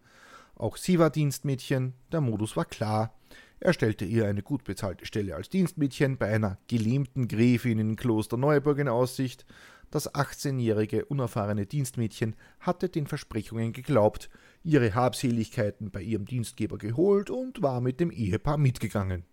[0.55, 3.15] Auch sie war Dienstmädchen, der Modus war klar.
[3.63, 8.35] Er stellte ihr eine gut bezahlte Stelle als Dienstmädchen bei einer gelähmten Gräfin in Kloster
[8.35, 9.45] Neuburg in Aussicht.
[9.89, 14.29] Das 18-jährige unerfahrene Dienstmädchen hatte den Versprechungen geglaubt,
[14.65, 19.23] ihre Habseligkeiten bei ihrem Dienstgeber geholt und war mit dem Ehepaar mitgegangen.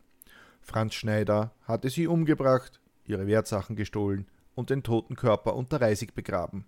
[0.61, 6.67] Franz Schneider hatte sie umgebracht, ihre Wertsachen gestohlen und den toten Körper unter Reisig begraben.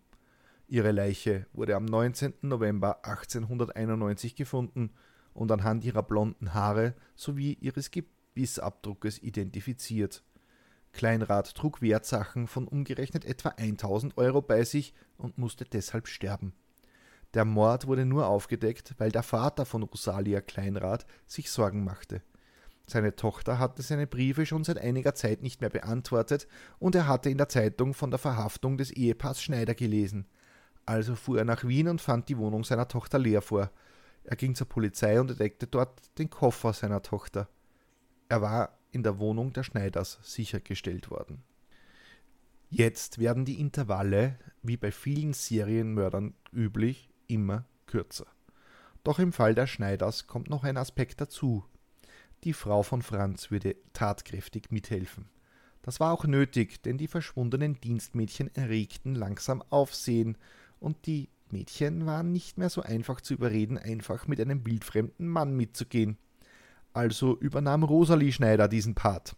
[0.67, 2.35] Ihre Leiche wurde am 19.
[2.43, 4.91] November 1891 gefunden
[5.35, 10.23] und anhand ihrer blonden Haare sowie ihres Gebissabdruckes identifiziert.
[10.93, 16.53] Kleinrath trug Wertsachen von umgerechnet etwa 1000 Euro bei sich und musste deshalb sterben.
[17.35, 22.23] Der Mord wurde nur aufgedeckt, weil der Vater von Rosalia Kleinrath sich Sorgen machte.
[22.87, 26.47] Seine Tochter hatte seine Briefe schon seit einiger Zeit nicht mehr beantwortet
[26.79, 30.27] und er hatte in der Zeitung von der Verhaftung des Ehepaars Schneider gelesen.
[30.85, 33.71] Also fuhr er nach Wien und fand die Wohnung seiner Tochter leer vor.
[34.25, 37.49] Er ging zur Polizei und entdeckte dort den Koffer seiner Tochter.
[38.29, 41.43] Er war in der Wohnung der Schneiders sichergestellt worden.
[42.69, 48.27] Jetzt werden die Intervalle, wie bei vielen Serienmördern üblich, immer kürzer.
[49.05, 51.65] Doch im Fall der Schneiders kommt noch ein Aspekt dazu.
[52.45, 55.29] Die Frau von Franz würde tatkräftig mithelfen.
[55.83, 60.39] Das war auch nötig, denn die verschwundenen Dienstmädchen erregten langsam Aufsehen,
[60.79, 65.55] und die Mädchen waren nicht mehr so einfach zu überreden, einfach mit einem wildfremden Mann
[65.57, 66.19] mitzugehen.
[66.93, 69.37] Also übernahm Rosalie Schneider diesen Part.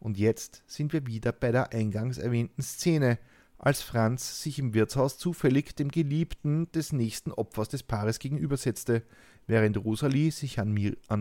[0.00, 3.18] Und jetzt sind wir wieder bei der eingangs erwähnten Szene,
[3.58, 9.02] als Franz sich im Wirtshaus zufällig dem Geliebten des nächsten Opfers des Paares gegenübersetzte,
[9.48, 10.74] während Rosalie sich an,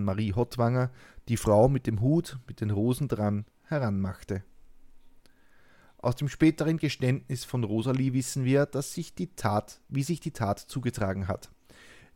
[0.03, 0.91] Marie Hottwanger,
[1.27, 4.43] die Frau mit dem Hut mit den Rosen dran, heranmachte.
[6.07, 10.31] Aus dem späteren Geständnis von Rosalie wissen wir, dass sich die Tat, wie sich die
[10.31, 11.49] Tat zugetragen hat.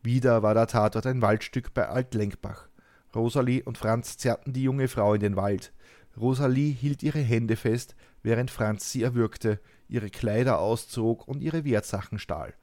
[0.01, 2.69] Wieder war der Tatort ein Waldstück bei Altlenkbach.
[3.13, 5.73] Rosalie und Franz zerrten die junge Frau in den Wald.
[6.15, 12.17] Rosalie hielt ihre Hände fest, während Franz sie erwürgte, ihre Kleider auszog und ihre Wertsachen
[12.17, 12.53] stahl.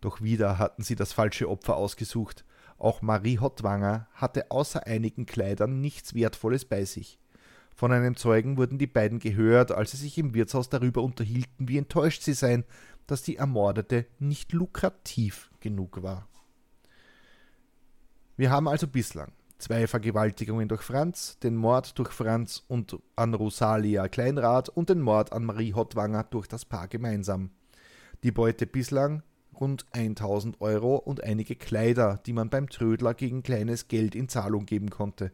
[0.00, 2.44] Doch wieder hatten sie das falsche Opfer ausgesucht.
[2.78, 7.19] Auch Marie Hottwanger hatte außer einigen Kleidern nichts Wertvolles bei sich.
[7.80, 11.78] Von einem Zeugen wurden die beiden gehört, als sie sich im Wirtshaus darüber unterhielten, wie
[11.78, 12.64] enttäuscht sie seien,
[13.06, 16.28] dass die Ermordete nicht lukrativ genug war.
[18.36, 24.08] Wir haben also bislang zwei Vergewaltigungen durch Franz, den Mord durch Franz und an Rosalia
[24.08, 27.48] Kleinrath und den Mord an Marie Hottwanger durch das Paar gemeinsam.
[28.24, 29.22] Die Beute bislang
[29.58, 34.66] rund 1000 Euro und einige Kleider, die man beim Trödler gegen kleines Geld in Zahlung
[34.66, 35.32] geben konnte.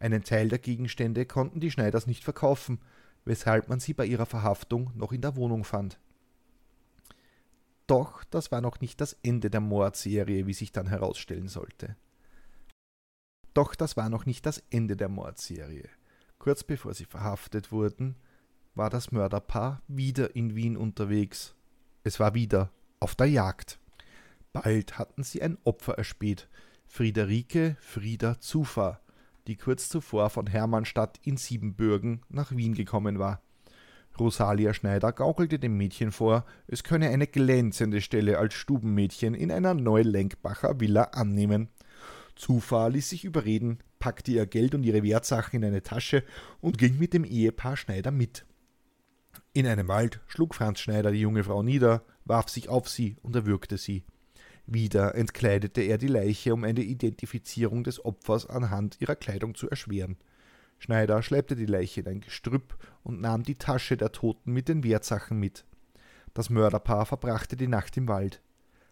[0.00, 2.80] Einen Teil der Gegenstände konnten die Schneiders nicht verkaufen,
[3.24, 6.00] weshalb man sie bei ihrer Verhaftung noch in der Wohnung fand.
[7.86, 11.96] Doch das war noch nicht das Ende der Mordserie, wie sich dann herausstellen sollte.
[13.52, 15.88] Doch das war noch nicht das Ende der Mordserie.
[16.38, 18.16] Kurz bevor sie verhaftet wurden,
[18.74, 21.54] war das Mörderpaar wieder in Wien unterwegs.
[22.04, 23.78] Es war wieder auf der Jagd.
[24.52, 26.48] Bald hatten sie ein Opfer erspäht,
[26.86, 29.00] Friederike Frieda Zufahr,
[29.46, 33.42] die kurz zuvor von Hermannstadt in Siebenbürgen nach Wien gekommen war.
[34.18, 39.74] Rosalia Schneider gaukelte dem Mädchen vor, es könne eine glänzende Stelle als Stubenmädchen in einer
[39.74, 41.68] Neulenkbacher Villa annehmen.
[42.34, 46.24] Zufahr ließ sich überreden, packte ihr Geld und ihre Wertsachen in eine Tasche
[46.60, 48.46] und ging mit dem Ehepaar Schneider mit.
[49.52, 53.34] In einem Wald schlug Franz Schneider die junge Frau nieder, warf sich auf sie und
[53.34, 54.04] erwürgte sie.
[54.72, 60.16] Wieder entkleidete er die Leiche, um eine Identifizierung des Opfers anhand ihrer Kleidung zu erschweren.
[60.78, 64.84] Schneider schleppte die Leiche in ein Gestrüpp und nahm die Tasche der Toten mit den
[64.84, 65.64] Wertsachen mit.
[66.34, 68.40] Das Mörderpaar verbrachte die Nacht im Wald.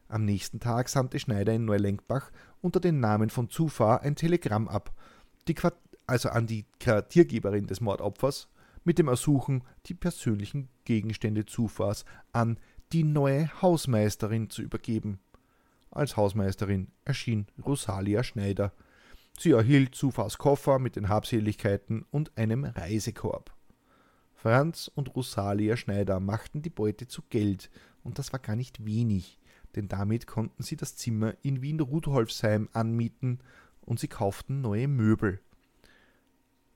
[0.09, 4.93] Am nächsten Tag sandte Schneider in Neulenkbach unter dem Namen von Zufahr ein Telegramm ab,
[6.09, 8.49] also an die Quartiergeberin des Mordopfers,
[8.83, 12.59] mit dem Ersuchen, die persönlichen Gegenstände Zufahrs an
[12.93, 15.21] die neue Hausmeisterin zu übergeben.
[15.90, 18.72] Als Hausmeisterin erschien Rosalia Schneider,
[19.40, 23.55] Sie erhielt Zufahrs Koffer mit den Habseligkeiten und einem Reisekorb.
[24.35, 27.70] Franz und Rosalia Schneider machten die Beute zu Geld,
[28.03, 29.38] und das war gar nicht wenig,
[29.77, 33.38] denn damit konnten sie das Zimmer in Wien-Rudolfsheim anmieten
[33.81, 35.40] und sie kauften neue Möbel.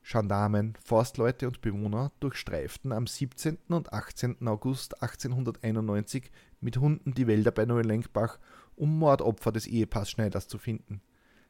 [0.05, 3.59] Gendarmen, Forstleute und Bewohner durchstreiften am 17.
[3.69, 4.47] und 18.
[4.47, 8.39] August 1891 mit Hunden die Wälder bei Neulenkbach,
[8.77, 11.01] um Mordopfer des Ehepaars Schneiders zu finden.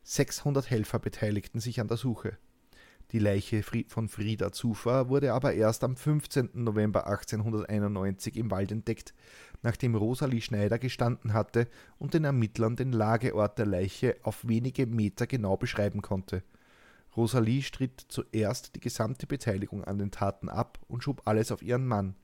[0.04, 2.38] 600 Helfer beteiligten sich an der Suche.
[3.12, 6.50] Die Leiche von Frieda Zufer wurde aber erst am 15.
[6.54, 9.12] November 1891 im Wald entdeckt,
[9.60, 15.26] nachdem Rosalie Schneider gestanden hatte und den Ermittlern den Lageort der Leiche auf wenige Meter
[15.26, 16.42] genau beschreiben konnte.
[17.14, 21.86] Rosalie stritt zuerst die gesamte Beteiligung an den Taten ab und schob alles auf ihren
[21.86, 22.16] Mann.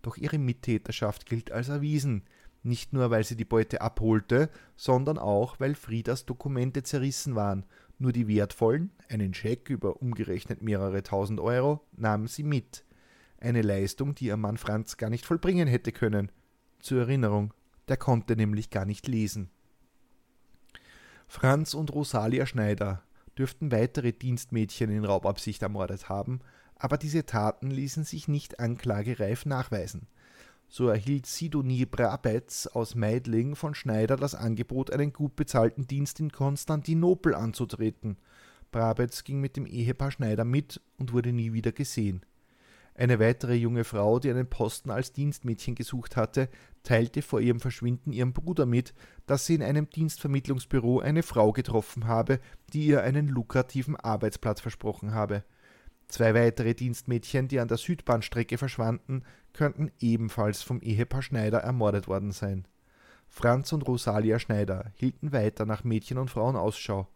[0.00, 2.24] Doch ihre Mittäterschaft gilt als erwiesen,
[2.62, 7.64] nicht nur, weil sie die Beute abholte, sondern auch, weil Friedas Dokumente zerrissen waren.
[7.98, 12.84] Nur die wertvollen, einen Scheck über umgerechnet mehrere tausend Euro, nahm sie mit.
[13.38, 16.30] Eine Leistung, die ihr Mann Franz gar nicht vollbringen hätte können.
[16.80, 17.54] Zur Erinnerung,
[17.88, 19.50] der konnte nämlich gar nicht lesen.
[21.26, 23.02] Franz und Rosalia Schneider
[23.38, 26.40] dürften weitere Dienstmädchen in Raubabsicht ermordet haben,
[26.76, 30.08] aber diese Taten ließen sich nicht anklagereif nachweisen.
[30.72, 36.30] So erhielt Sidonie Brabetz aus Meidling von Schneider das Angebot, einen gut bezahlten Dienst in
[36.30, 38.16] Konstantinopel anzutreten.
[38.70, 42.24] Brabetz ging mit dem Ehepaar Schneider mit und wurde nie wieder gesehen.
[42.94, 46.48] Eine weitere junge Frau, die einen Posten als Dienstmädchen gesucht hatte,
[46.84, 48.94] teilte vor ihrem Verschwinden ihrem Bruder mit,
[49.26, 52.38] dass sie in einem Dienstvermittlungsbüro eine Frau getroffen habe,
[52.72, 55.42] die ihr einen lukrativen Arbeitsplatz versprochen habe.
[56.10, 62.32] Zwei weitere Dienstmädchen, die an der Südbahnstrecke verschwanden, könnten ebenfalls vom Ehepaar Schneider ermordet worden
[62.32, 62.66] sein.
[63.28, 67.06] Franz und Rosalia Schneider hielten weiter nach Mädchen und Frauen Ausschau.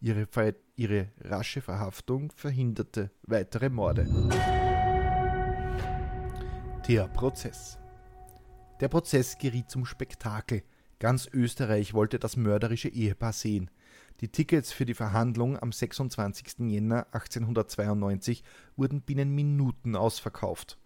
[0.00, 0.26] Ihre,
[0.74, 4.08] ihre rasche Verhaftung verhinderte weitere Morde.
[6.88, 7.78] Der Prozess.
[8.80, 10.64] Der Prozess geriet zum Spektakel.
[10.98, 13.70] Ganz Österreich wollte das mörderische Ehepaar sehen.
[14.20, 16.60] Die Tickets für die Verhandlung am 26.
[16.70, 18.44] Jänner 1892
[18.76, 20.78] wurden binnen Minuten ausverkauft.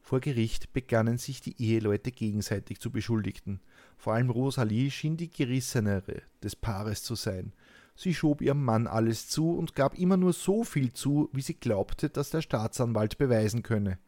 [0.00, 3.60] Vor Gericht begannen sich die Eheleute gegenseitig zu beschuldigen.
[3.98, 7.52] Vor allem Rosalie schien die gerissenere des Paares zu sein.
[7.96, 11.54] Sie schob ihrem Mann alles zu und gab immer nur so viel zu, wie sie
[11.54, 13.98] glaubte, dass der Staatsanwalt beweisen könne.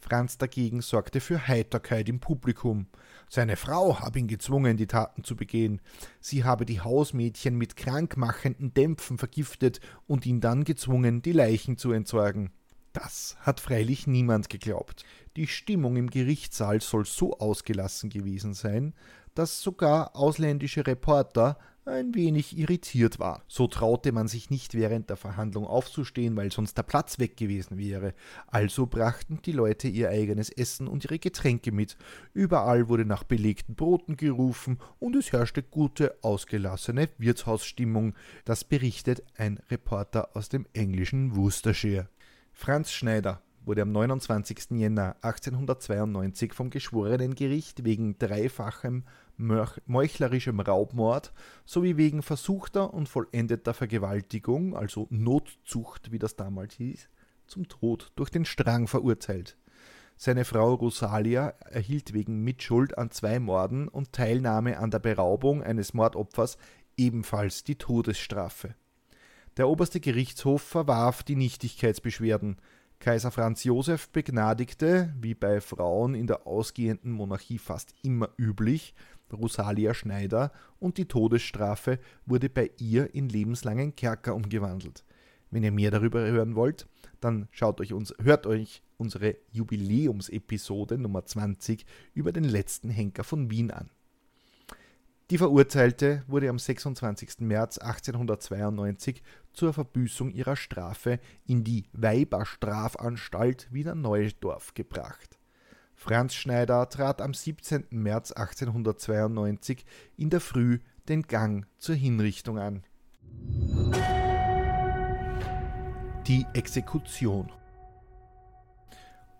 [0.00, 2.86] Franz dagegen sorgte für Heiterkeit im Publikum.
[3.28, 5.80] Seine Frau habe ihn gezwungen, die Taten zu begehen.
[6.20, 11.92] Sie habe die Hausmädchen mit krankmachenden Dämpfen vergiftet und ihn dann gezwungen, die Leichen zu
[11.92, 12.50] entsorgen.
[12.92, 15.04] Das hat freilich niemand geglaubt.
[15.36, 18.94] Die Stimmung im Gerichtssaal soll so ausgelassen gewesen sein,
[19.34, 21.56] dass sogar ausländische Reporter
[21.90, 23.42] ein wenig irritiert war.
[23.48, 27.78] So traute man sich nicht während der Verhandlung aufzustehen, weil sonst der Platz weg gewesen
[27.78, 28.14] wäre.
[28.46, 31.96] Also brachten die Leute ihr eigenes Essen und ihre Getränke mit.
[32.32, 38.14] Überall wurde nach belegten Broten gerufen und es herrschte gute, ausgelassene Wirtshausstimmung.
[38.44, 42.08] Das berichtet ein Reporter aus dem englischen Worcestershire.
[42.52, 44.70] Franz Schneider wurde am 29.
[44.72, 49.04] Jänner 1892 vom Geschworenengericht wegen dreifachem
[49.86, 51.32] meuchlerischem Raubmord
[51.64, 57.08] sowie wegen versuchter und vollendeter Vergewaltigung, also Notzucht, wie das damals hieß,
[57.46, 59.56] zum Tod durch den Strang verurteilt.
[60.16, 65.94] Seine Frau Rosalia erhielt wegen Mitschuld an zwei Morden und Teilnahme an der Beraubung eines
[65.94, 66.58] Mordopfers
[66.98, 68.74] ebenfalls die Todesstrafe.
[69.56, 72.58] Der oberste Gerichtshof verwarf die Nichtigkeitsbeschwerden,
[73.00, 78.92] Kaiser Franz Josef begnadigte, wie bei Frauen in der ausgehenden Monarchie fast immer üblich,
[79.32, 85.04] Rosalia Schneider und die Todesstrafe wurde bei ihr in lebenslangen Kerker umgewandelt.
[85.50, 86.86] Wenn ihr mehr darüber hören wollt,
[87.20, 93.50] dann schaut euch uns, hört euch unsere Jubiläumsepisode Nummer 20 über den letzten Henker von
[93.50, 93.90] Wien an.
[95.30, 97.40] Die Verurteilte wurde am 26.
[97.40, 99.22] März 1892
[99.52, 105.39] zur Verbüßung ihrer Strafe in die Weiberstrafanstalt Wiener Neudorf gebracht.
[106.02, 107.88] Franz Schneider trat am 17.
[107.90, 109.84] März 1892
[110.16, 110.78] in der Früh
[111.10, 112.84] den Gang zur Hinrichtung an.
[116.26, 117.52] Die Exekution.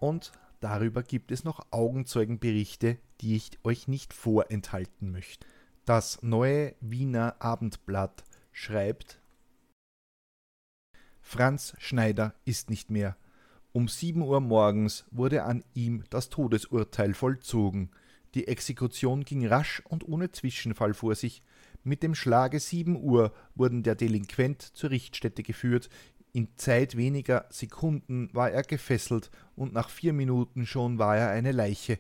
[0.01, 5.47] Und darüber gibt es noch Augenzeugenberichte, die ich euch nicht vorenthalten möchte.
[5.87, 9.19] Das neue Wiener Abendblatt schreibt
[11.23, 13.17] Franz Schneider ist nicht mehr.
[13.73, 17.91] Um sieben Uhr morgens wurde an ihm das Todesurteil vollzogen.
[18.35, 21.43] Die Exekution ging rasch und ohne Zwischenfall vor sich.
[21.85, 25.89] Mit dem Schlage sieben Uhr wurden der Delinquent zur Richtstätte geführt.
[26.33, 31.53] In Zeit weniger Sekunden war er gefesselt und nach vier Minuten schon war er eine
[31.53, 31.99] Leiche.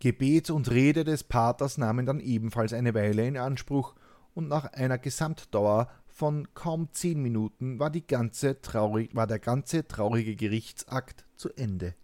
[0.00, 3.94] Gebet und Rede des Paters nahmen dann ebenfalls eine Weile in Anspruch,
[4.38, 10.34] und nach einer Gesamtdauer von kaum zehn Minuten war, ganze traurig, war der ganze traurige
[10.34, 11.94] Gerichtsakt zu Ende.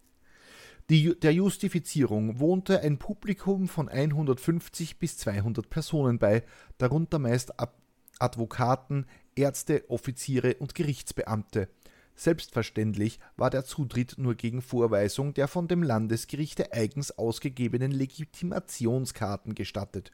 [0.88, 6.44] Die, der Justifizierung wohnte ein Publikum von 150 bis 200 Personen bei,
[6.78, 7.76] darunter meist Ab
[8.20, 11.68] Advokaten, Ärzte, Offiziere und Gerichtsbeamte.
[12.14, 20.12] Selbstverständlich war der Zutritt nur gegen Vorweisung der von dem Landesgerichte eigens ausgegebenen Legitimationskarten gestattet.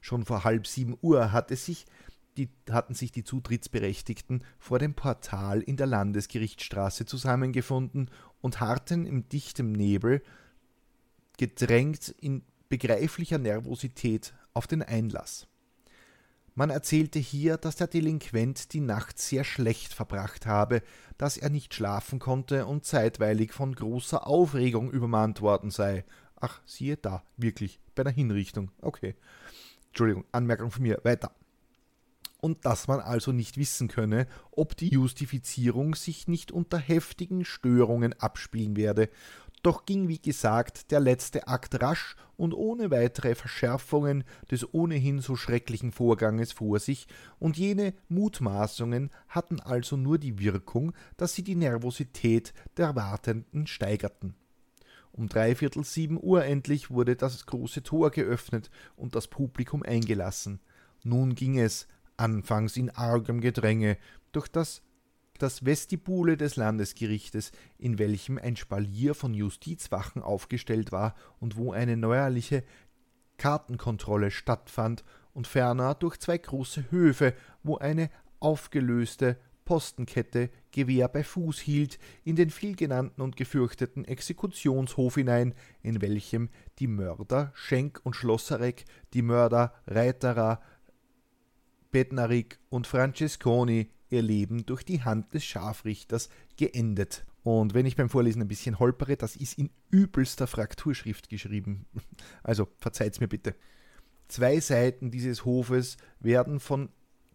[0.00, 1.84] Schon vor halb sieben Uhr hatte sich
[2.36, 8.10] die, hatten sich die Zutrittsberechtigten vor dem Portal in der Landesgerichtsstraße zusammengefunden
[8.40, 10.22] und harrten im dichten Nebel,
[11.36, 15.46] gedrängt in begreiflicher Nervosität auf den Einlass.
[16.56, 20.82] Man erzählte hier, dass der Delinquent die Nacht sehr schlecht verbracht habe,
[21.18, 26.04] dass er nicht schlafen konnte und zeitweilig von großer Aufregung übermannt worden sei.
[26.36, 28.70] Ach, siehe da, wirklich, bei der Hinrichtung.
[28.80, 29.16] Okay.
[29.88, 31.32] Entschuldigung, Anmerkung von mir, weiter
[32.44, 38.12] und dass man also nicht wissen könne, ob die Justifizierung sich nicht unter heftigen Störungen
[38.20, 39.08] abspielen werde.
[39.62, 45.36] Doch ging, wie gesagt, der letzte Akt rasch und ohne weitere Verschärfungen des ohnehin so
[45.36, 47.06] schrecklichen Vorganges vor sich,
[47.38, 54.34] und jene Mutmaßungen hatten also nur die Wirkung, dass sie die Nervosität der Wartenden steigerten.
[55.12, 60.60] Um dreiviertel sieben Uhr endlich wurde das große Tor geöffnet und das Publikum eingelassen.
[61.04, 61.86] Nun ging es,
[62.16, 63.98] anfangs in argem Gedränge,
[64.32, 64.82] durch das
[65.38, 71.96] das Vestibule des Landesgerichtes, in welchem ein Spalier von Justizwachen aufgestellt war und wo eine
[71.96, 72.62] neuerliche
[73.36, 75.02] Kartenkontrolle stattfand,
[75.34, 78.08] und ferner durch zwei große Höfe, wo eine
[78.40, 86.50] aufgelöste Postenkette Gewehr bei Fuß hielt, in den vielgenannten und gefürchteten Exekutionshof hinein, in welchem
[86.78, 88.84] die Mörder Schenk und Schlosserek,
[89.14, 90.60] die Mörder Reiterer,
[91.94, 97.24] Bednarik und Francesconi ihr Leben durch die Hand des Scharfrichters geendet.
[97.44, 101.86] Und wenn ich beim Vorlesen ein bisschen holpere, das ist in übelster Frakturschrift geschrieben.
[102.42, 103.54] Also verzeiht's mir bitte.
[104.26, 106.88] Zwei Seiten dieses Hofes werden von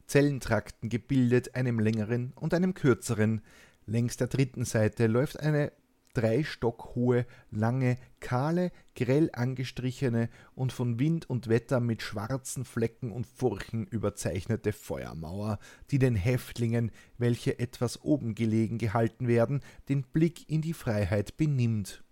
[0.07, 3.39] Zellentrakten gebildet, einem längeren und einem kürzeren.
[3.85, 5.71] Längs der dritten Seite läuft eine
[6.13, 13.11] drei Stock hohe, lange, kahle, grell angestrichene und von Wind und Wetter mit schwarzen Flecken
[13.11, 15.59] und Furchen überzeichnete Feuermauer,
[15.91, 22.03] die den Häftlingen, welche etwas oben gelegen gehalten werden, den Blick in die Freiheit benimmt.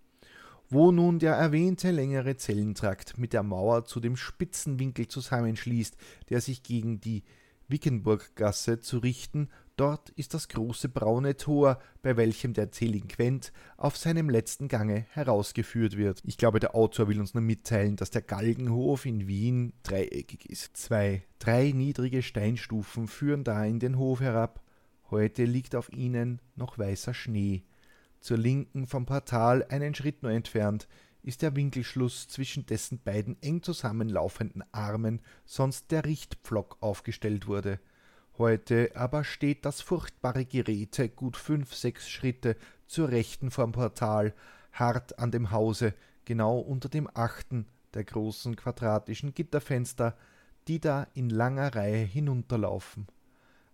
[0.70, 5.96] Wo nun der erwähnte längere Zellentrakt mit der Mauer zu dem spitzen Winkel zusammenschließt,
[6.28, 7.24] der sich gegen die
[7.68, 9.48] Wickenburggasse zu richten
[9.78, 15.96] Dort ist das große braune Tor, bei welchem der Delinquent auf seinem letzten Gange herausgeführt
[15.96, 16.20] wird.
[16.24, 20.76] Ich glaube, der Autor will uns nur mitteilen, dass der Galgenhof in Wien dreieckig ist.
[20.76, 24.64] Zwei, drei niedrige Steinstufen führen da in den Hof herab.
[25.12, 27.62] Heute liegt auf ihnen noch weißer Schnee.
[28.18, 30.88] Zur Linken vom Portal, einen Schritt nur entfernt,
[31.22, 37.78] ist der Winkelschluss zwischen dessen beiden eng zusammenlaufenden Armen sonst der Richtpflock aufgestellt wurde.
[38.38, 44.32] Heute aber steht das furchtbare Geräte gut fünf, sechs Schritte zur Rechten vorm Portal,
[44.72, 45.92] hart an dem Hause,
[46.24, 50.16] genau unter dem achten der großen quadratischen Gitterfenster,
[50.68, 53.08] die da in langer Reihe hinunterlaufen.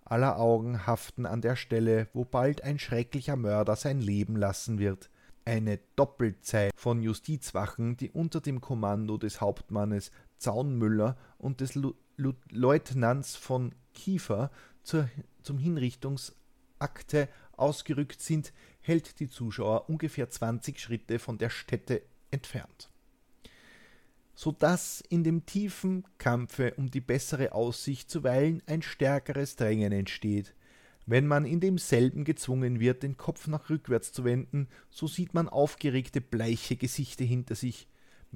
[0.07, 5.11] Aller Augen haften an der Stelle, wo bald ein schrecklicher Mörder sein Leben lassen wird.
[5.45, 11.79] Eine Doppelzeit von Justizwachen, die unter dem Kommando des Hauptmannes Zaunmüller und des
[12.51, 14.51] Leutnants von Kiefer
[14.83, 15.09] zur,
[15.43, 22.91] zum Hinrichtungsakte ausgerückt sind, hält die Zuschauer ungefähr 20 Schritte von der Stätte entfernt.
[24.35, 30.55] Sodass in dem tiefen Kampfe um die bessere Aussicht zuweilen ein stärkeres Drängen entsteht.
[31.07, 35.49] Wenn man in demselben gezwungen wird, den Kopf nach rückwärts zu wenden, so sieht man
[35.49, 37.87] aufgeregte, bleiche Gesichter hinter sich,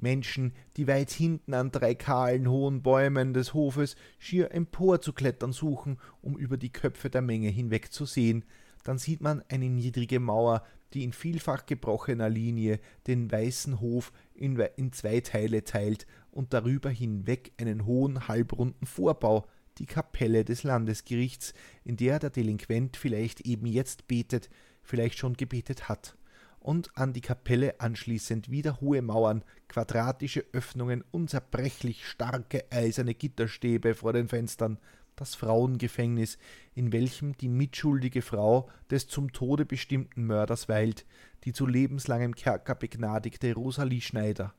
[0.01, 6.37] Menschen, die weit hinten an drei kahlen hohen Bäumen des Hofes schier emporzuklettern suchen, um
[6.37, 8.45] über die Köpfe der Menge hinwegzusehen,
[8.83, 14.57] dann sieht man eine niedrige Mauer, die in vielfach gebrochener Linie den weißen Hof in,
[14.77, 19.45] in zwei Teile teilt und darüber hinweg einen hohen halbrunden Vorbau,
[19.77, 24.49] die Kapelle des Landesgerichts, in der der Delinquent vielleicht eben jetzt betet,
[24.81, 26.15] vielleicht schon gebetet hat
[26.59, 34.13] und an die Kapelle anschließend wieder hohe Mauern, quadratische Öffnungen, unzerbrechlich starke eiserne Gitterstäbe vor
[34.13, 34.77] den Fenstern,
[35.15, 36.37] das Frauengefängnis,
[36.75, 41.05] in welchem die mitschuldige Frau des zum Tode bestimmten Mörders weilt,
[41.43, 44.53] die zu lebenslangem Kerker begnadigte Rosalie Schneider.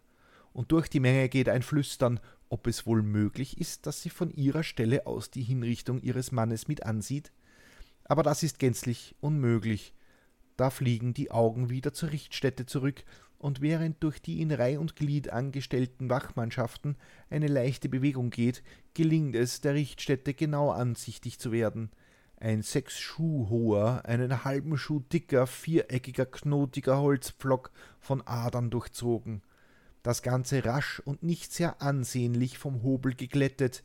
[0.53, 4.30] Und durch die Menge geht ein Flüstern, ob es wohl möglich ist, dass sie von
[4.30, 7.32] ihrer Stelle aus die Hinrichtung ihres Mannes mit ansieht?
[8.05, 9.94] Aber das ist gänzlich unmöglich,
[10.61, 13.02] da fliegen die Augen wieder zur Richtstätte zurück,
[13.38, 16.96] und während durch die in Reih und Glied angestellten Wachmannschaften
[17.30, 21.90] eine leichte Bewegung geht, gelingt es, der Richtstätte genau ansichtig zu werden.
[22.36, 29.40] Ein sechs Schuh hoher, einen halben Schuh dicker, viereckiger, knotiger Holzpflock, von Adern durchzogen.
[30.02, 33.82] Das Ganze rasch und nicht sehr ansehnlich vom Hobel geglättet,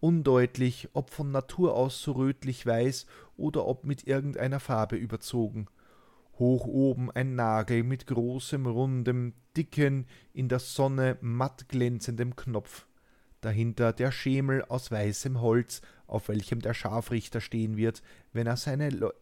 [0.00, 3.06] undeutlich, ob von Natur aus so rötlich weiß
[3.36, 5.68] oder ob mit irgendeiner Farbe überzogen
[6.38, 12.86] hoch oben ein Nagel mit großem, rundem, dicken, in der Sonne matt glänzendem Knopf,
[13.40, 18.90] dahinter der Schemel aus weißem Holz, auf welchem der Scharfrichter stehen wird, wenn er seine
[18.90, 19.14] Le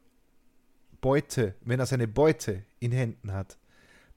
[1.00, 3.58] Beute, wenn er seine Beute in Händen hat.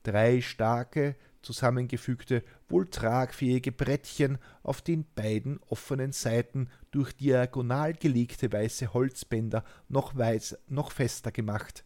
[0.04, 8.94] Drei starke, zusammengefügte, wohl tragfähige Brettchen, auf den beiden offenen Seiten durch diagonal gelegte weiße
[8.94, 11.84] Holzbänder noch weiß, noch fester gemacht,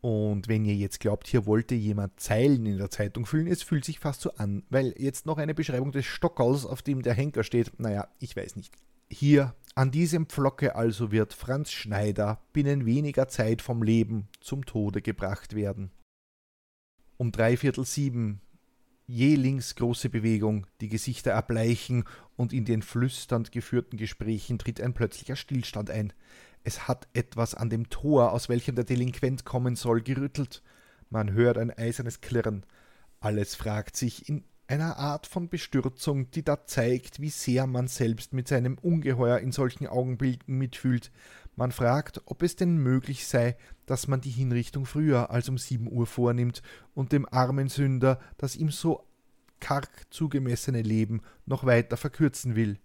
[0.00, 3.84] und wenn ihr jetzt glaubt, hier wollte jemand Zeilen in der Zeitung füllen, es fühlt
[3.84, 7.42] sich fast so an, weil jetzt noch eine Beschreibung des Stockers, auf dem der Henker
[7.42, 8.74] steht, naja, ich weiß nicht.
[9.10, 15.02] Hier, an diesem Pflocke also wird Franz Schneider binnen weniger Zeit vom Leben zum Tode
[15.02, 15.90] gebracht werden.
[17.16, 18.40] Um dreiviertel sieben,
[19.08, 22.04] je links große Bewegung, die Gesichter erbleichen
[22.36, 26.12] und in den flüsternd geführten Gesprächen tritt ein plötzlicher Stillstand ein.
[26.64, 30.62] Es hat etwas an dem Tor, aus welchem der Delinquent kommen soll, gerüttelt.
[31.10, 32.66] Man hört ein eisernes Klirren.
[33.20, 38.34] Alles fragt sich in einer Art von Bestürzung, die da zeigt, wie sehr man selbst
[38.34, 41.10] mit seinem Ungeheuer in solchen Augenblicken mitfühlt.
[41.56, 43.56] Man fragt, ob es denn möglich sei,
[43.86, 46.62] dass man die Hinrichtung früher als um sieben Uhr vornimmt
[46.94, 49.08] und dem armen Sünder das ihm so
[49.58, 52.78] karg zugemessene Leben noch weiter verkürzen will.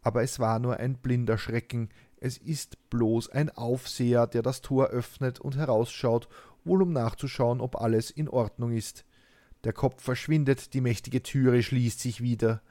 [0.00, 1.90] Aber es war nur ein blinder Schrecken,
[2.20, 6.28] es ist bloß ein Aufseher, der das Tor öffnet und herausschaut,
[6.64, 9.04] wohl um nachzuschauen, ob alles in Ordnung ist.
[9.64, 12.62] Der Kopf verschwindet, die mächtige Türe schließt sich wieder.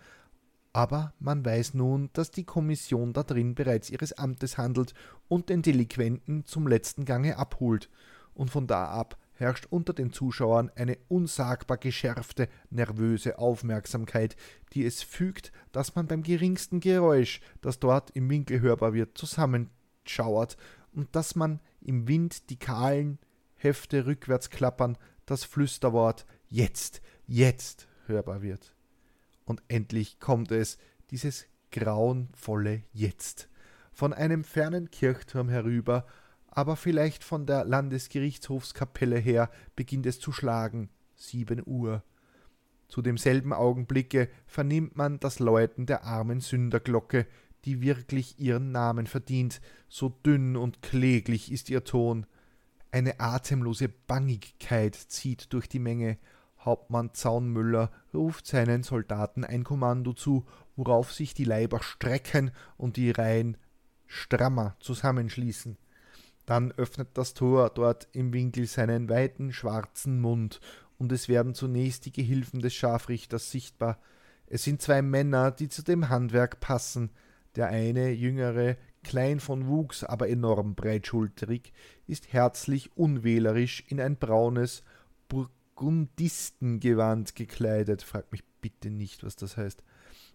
[0.74, 4.94] Aber man weiß nun, dass die Kommission da drin bereits ihres Amtes handelt
[5.28, 7.90] und den Delinquenten zum letzten Gange abholt,
[8.34, 14.36] und von da ab herrscht unter den Zuschauern eine unsagbar geschärfte, nervöse Aufmerksamkeit,
[14.74, 20.58] die es fügt, dass man beim geringsten Geräusch, das dort im Winkel hörbar wird, zusammenschauert
[20.92, 23.20] und dass man im Wind die kahlen
[23.56, 28.76] Hefte rückwärts klappern, das Flüsterwort jetzt, jetzt hörbar wird.
[29.46, 30.78] Und endlich kommt es,
[31.12, 33.50] dieses grauenvolle Jetzt.
[33.92, 36.06] Von einem fernen Kirchturm herüber
[36.58, 42.02] aber vielleicht von der Landesgerichtshofskapelle her beginnt es zu schlagen, sieben Uhr.
[42.88, 47.28] Zu demselben Augenblicke vernimmt man das Läuten der armen Sünderglocke,
[47.64, 52.26] die wirklich ihren Namen verdient, so dünn und kläglich ist ihr Ton.
[52.90, 56.18] Eine atemlose Bangigkeit zieht durch die Menge.
[56.58, 60.44] Hauptmann Zaunmüller ruft seinen Soldaten ein Kommando zu,
[60.76, 63.58] worauf sich die Leiber strecken und die Reihen
[64.08, 65.78] strammer zusammenschließen.
[66.48, 70.60] Dann öffnet das Tor dort im Winkel seinen weiten schwarzen Mund,
[70.98, 74.00] und es werden zunächst die Gehilfen des Scharfrichters sichtbar.
[74.48, 77.12] Es sind zwei Männer, die zu dem Handwerk passen.
[77.56, 81.72] Der eine, jüngere, klein von Wuchs, aber enorm breitschulterig,
[82.08, 84.82] ist herzlich unwählerisch in ein braunes
[85.28, 88.02] Burgundistengewand gekleidet.
[88.02, 89.84] Frag mich bitte nicht, was das heißt.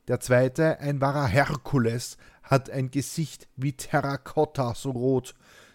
[0.08, 5.34] Der zweite, ein wahrer Herkules, hat ein Gesicht wie Terrakotta so rot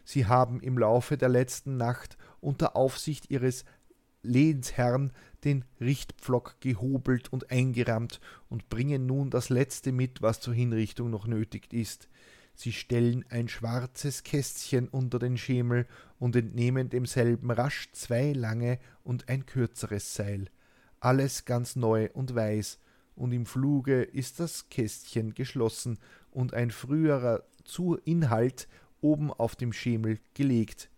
[0.09, 3.65] Sie haben im Laufe der letzten Nacht unter Aufsicht ihres
[4.23, 5.11] Lehnsherrn
[5.43, 11.27] den Richtpflock gehobelt und eingerammt und bringen nun das letzte mit, was zur Hinrichtung noch
[11.27, 12.07] nötig ist.
[12.55, 15.85] Sie stellen ein schwarzes Kästchen unter den Schemel
[16.19, 20.49] und entnehmen demselben rasch zwei lange und ein kürzeres Seil.
[21.01, 22.79] alles ganz neu und weiß,
[23.17, 25.99] und im Fluge ist das Kästchen geschlossen
[26.31, 27.43] und ein früherer
[28.05, 28.69] Inhalt
[29.01, 30.89] oben auf dem Schemel gelegt.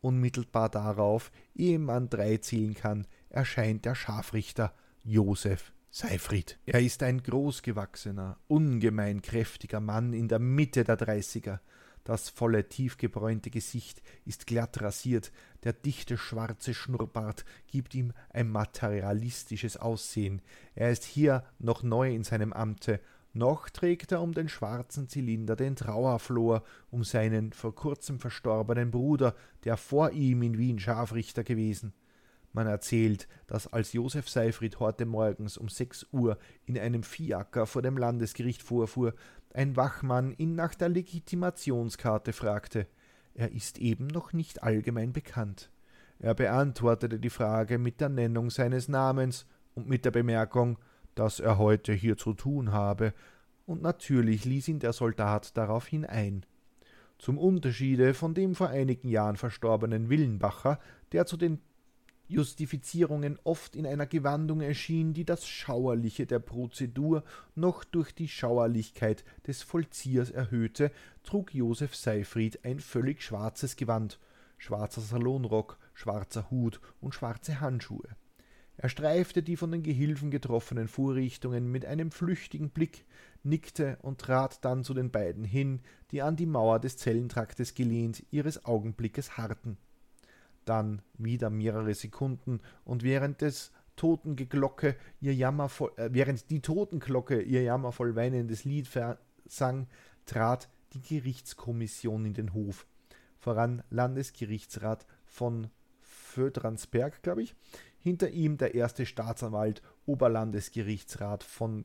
[0.00, 4.74] Unmittelbar darauf, ehe man drei zählen kann, erscheint der Scharfrichter
[5.04, 6.58] Josef Seifried.
[6.64, 11.60] Er ist ein großgewachsener, ungemein kräftiger Mann in der Mitte der Dreißiger.
[12.04, 15.30] Das volle, tiefgebräunte Gesicht ist glatt rasiert,
[15.64, 20.40] der dichte schwarze Schnurrbart gibt ihm ein materialistisches Aussehen.
[20.74, 22.98] Er ist hier noch neu in seinem Amte,
[23.32, 29.34] noch trägt er um den schwarzen Zylinder den Trauerflor um seinen vor kurzem verstorbenen Bruder,
[29.64, 31.94] der vor ihm in Wien Scharfrichter gewesen.
[32.52, 37.80] Man erzählt, dass als Josef Seifried heute morgens um sechs Uhr in einem Fiaker vor
[37.80, 39.14] dem Landesgericht vorfuhr,
[39.54, 42.86] ein Wachmann ihn nach der Legitimationskarte fragte.
[43.34, 45.70] Er ist eben noch nicht allgemein bekannt.
[46.18, 50.78] Er beantwortete die Frage mit der Nennung seines Namens und mit der Bemerkung,
[51.14, 53.12] dass er heute hier zu tun habe,
[53.66, 56.44] und natürlich ließ ihn der Soldat daraufhin ein.
[57.18, 60.80] Zum Unterschiede von dem vor einigen Jahren verstorbenen Willenbacher,
[61.12, 61.60] der zu den
[62.32, 67.22] Justifizierungen oft in einer Gewandung erschien, die das Schauerliche der Prozedur
[67.54, 70.90] noch durch die Schauerlichkeit des Vollziehers erhöhte,
[71.22, 74.18] trug Josef Seifried ein völlig schwarzes Gewand,
[74.56, 78.16] schwarzer Salonrock, schwarzer Hut und schwarze Handschuhe.
[78.82, 83.06] Er streifte die von den Gehilfen getroffenen Vorrichtungen mit einem flüchtigen Blick,
[83.42, 85.80] nickte und trat dann zu den beiden hin,
[86.10, 89.78] die an die Mauer des Zellentraktes gelehnt ihres Augenblickes harrten
[90.64, 97.62] dann wieder mehrere Sekunden und während des Totenglocke ihr jammervoll, äh, während die Totenglocke ihr
[97.62, 98.88] jammervoll weinendes Lied
[99.46, 99.86] sang,
[100.26, 102.86] trat die Gerichtskommission in den Hof.
[103.38, 105.68] Voran Landesgerichtsrat von
[106.00, 107.54] Födransberg, glaube ich.
[108.02, 111.84] Hinter ihm der erste Staatsanwalt, Oberlandesgerichtsrat von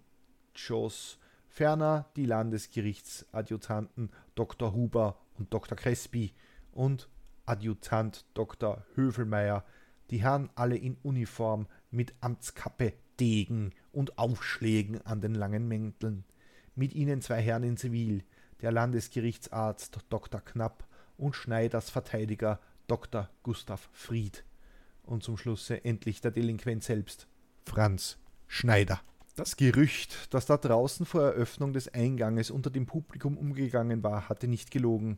[0.55, 1.19] Schoss.
[1.47, 4.73] Ferner die Landesgerichtsadjutanten Dr.
[4.73, 5.77] Huber und Dr.
[5.77, 6.33] Crespi
[6.71, 7.07] und
[7.45, 8.83] Adjutant Dr.
[8.95, 9.63] Höfelmeier,
[10.09, 16.23] die Herren alle in Uniform mit Amtskappe, Degen und Aufschlägen an den langen Mänteln.
[16.75, 18.23] Mit ihnen zwei Herren in Zivil,
[18.61, 20.41] der Landesgerichtsarzt Dr.
[20.41, 23.29] Knapp und Schneiders Verteidiger Dr.
[23.43, 24.43] Gustav Fried.
[25.07, 27.27] Und zum Schlusse endlich der Delinquent selbst,
[27.65, 28.99] Franz Schneider.
[29.37, 34.49] Das Gerücht, das da draußen vor Eröffnung des Einganges unter dem Publikum umgegangen war, hatte
[34.49, 35.17] nicht gelogen.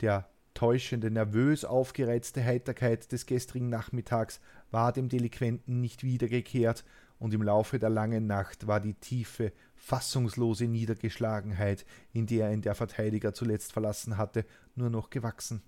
[0.00, 4.40] Der täuschende, nervös aufgereizte Heiterkeit des gestrigen Nachmittags
[4.72, 6.84] war dem Delinquenten nicht wiedergekehrt,
[7.20, 12.62] und im Laufe der langen Nacht war die tiefe, fassungslose Niedergeschlagenheit, in die er ihn
[12.62, 14.44] der Verteidiger zuletzt verlassen hatte,
[14.74, 15.62] nur noch gewachsen.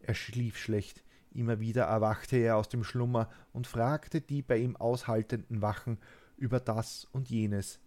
[0.00, 1.04] Er schlief schlecht,
[1.38, 5.98] immer wieder erwachte er aus dem Schlummer und fragte die bei ihm aushaltenden Wachen
[6.36, 7.80] über das und jenes.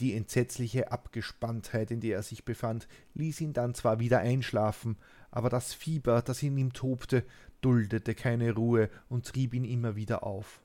[0.00, 4.96] Die entsetzliche Abgespanntheit, in der er sich befand, ließ ihn dann zwar wieder einschlafen,
[5.30, 7.24] aber das Fieber, das in ihm tobte,
[7.60, 10.62] duldete keine Ruhe und trieb ihn immer wieder auf.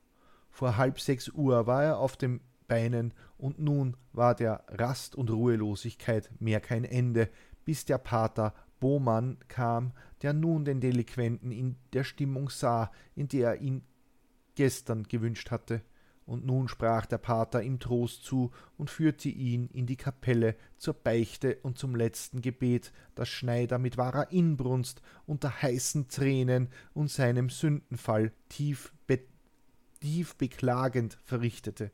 [0.49, 5.29] Vor halb sechs Uhr war er auf den Beinen, und nun war der Rast und
[5.29, 7.29] Ruhelosigkeit mehr kein Ende,
[7.63, 13.49] bis der Pater Bohmann kam, der nun den Delinquenten in der Stimmung sah, in der
[13.49, 13.83] er ihn
[14.55, 15.81] gestern gewünscht hatte
[16.27, 20.93] und nun sprach der Pater ihm Trost zu und führte ihn in die Kapelle zur
[20.93, 27.49] Beichte und zum letzten Gebet, das Schneider mit wahrer Inbrunst unter heißen Tränen und seinem
[27.49, 29.21] Sündenfall tief, be
[30.01, 31.91] tief beklagend verrichtete.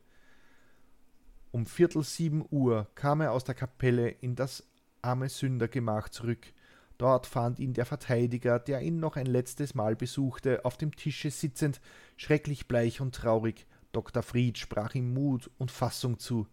[1.52, 4.68] Um Viertel sieben Uhr kam er aus der Kapelle in das
[5.00, 6.52] arme Sündergemach zurück.
[6.98, 11.30] Dort fand ihn der Verteidiger, der ihn noch ein letztes Mal besuchte, auf dem Tische
[11.30, 11.80] sitzend,
[12.16, 13.66] schrecklich bleich und traurig.
[13.92, 14.22] Dr.
[14.22, 16.46] Fried sprach ihm Mut und Fassung zu.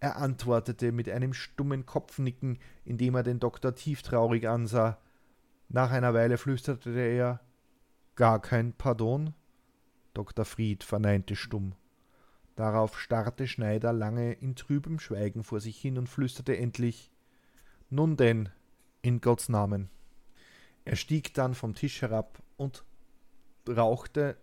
[0.00, 4.98] Er antwortete mit einem stummen Kopfnicken, indem er den Doktor tieftraurig ansah.
[5.68, 7.40] Nach einer Weile flüsterte er
[8.14, 9.34] Gar kein Pardon?
[10.14, 10.44] Dr.
[10.44, 11.74] Fried verneinte stumm.
[12.54, 17.10] Darauf starrte Schneider lange in trübem Schweigen vor sich hin und flüsterte endlich
[17.90, 18.48] Nun denn,
[19.06, 19.88] in Gottes Namen.
[20.84, 22.84] Er stieg dann vom Tisch herab und
[23.68, 24.36] rauchte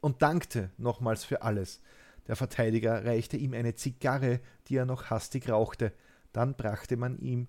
[0.00, 1.80] und dankte nochmals für alles.
[2.28, 5.92] Der Verteidiger reichte ihm eine Zigarre, die er noch hastig rauchte.
[6.32, 7.48] Dann brachte man ihm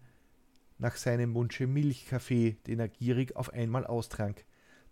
[0.79, 4.43] nach seinem Wunsche Milchkaffee, den er gierig auf einmal austrank.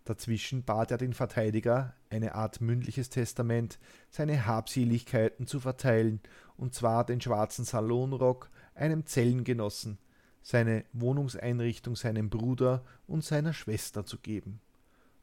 [0.04, 3.80] Dazwischen bat er den Verteidiger, eine Art mündliches Testament,
[4.10, 6.20] seine Habseligkeiten zu verteilen,
[6.56, 9.98] und zwar den schwarzen Salonrock einem Zellengenossen,
[10.48, 14.60] seine Wohnungseinrichtung seinem Bruder und seiner Schwester zu geben.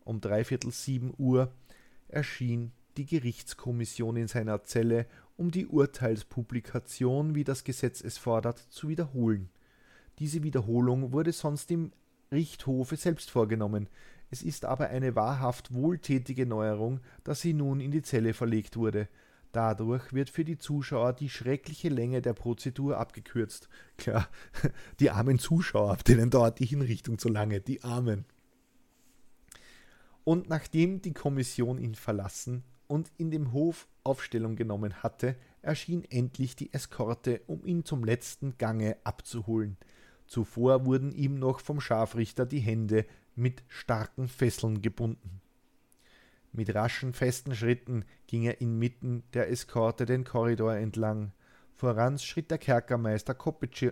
[0.04, 1.52] Um dreiviertel sieben Uhr
[2.08, 8.88] erschien die Gerichtskommission in seiner Zelle, um die Urteilspublikation, wie das Gesetz es fordert, zu
[8.88, 9.50] wiederholen.
[10.20, 11.92] Diese Wiederholung wurde sonst im
[12.32, 13.90] Richthofe selbst vorgenommen.
[14.30, 19.08] Es ist aber eine wahrhaft wohltätige Neuerung, dass sie nun in die Zelle verlegt wurde.
[19.56, 23.70] Dadurch wird für die Zuschauer die schreckliche Länge der Prozedur abgekürzt.
[23.96, 24.28] Klar,
[25.00, 28.26] die armen Zuschauer, denen dauert die Hinrichtung zu lange, die armen.
[30.26, 36.58] Und nachdem die Kommission ihn verlassen und in dem Hof Aufstellung genommen hatte, erschien endlich
[36.58, 39.78] die Eskorte, um ihn zum letzten Gange abzuholen.
[40.28, 45.40] Zuvor wurden ihm noch vom Scharfrichter die Hände mit starken Fesseln gebunden.
[46.56, 51.34] Mit raschen, festen Schritten ging er inmitten der Eskorte den Korridor entlang.
[51.74, 53.92] Voran schritt der Kerkermeister Kopitschun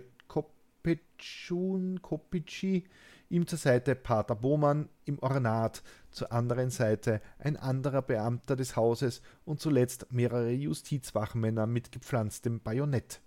[2.00, 2.84] Kopitschi,
[3.28, 9.20] ihm zur Seite Pater Bohmann im Ornat, zur anderen Seite ein anderer Beamter des Hauses
[9.44, 13.20] und zuletzt mehrere Justizwachmänner mit gepflanztem Bajonett.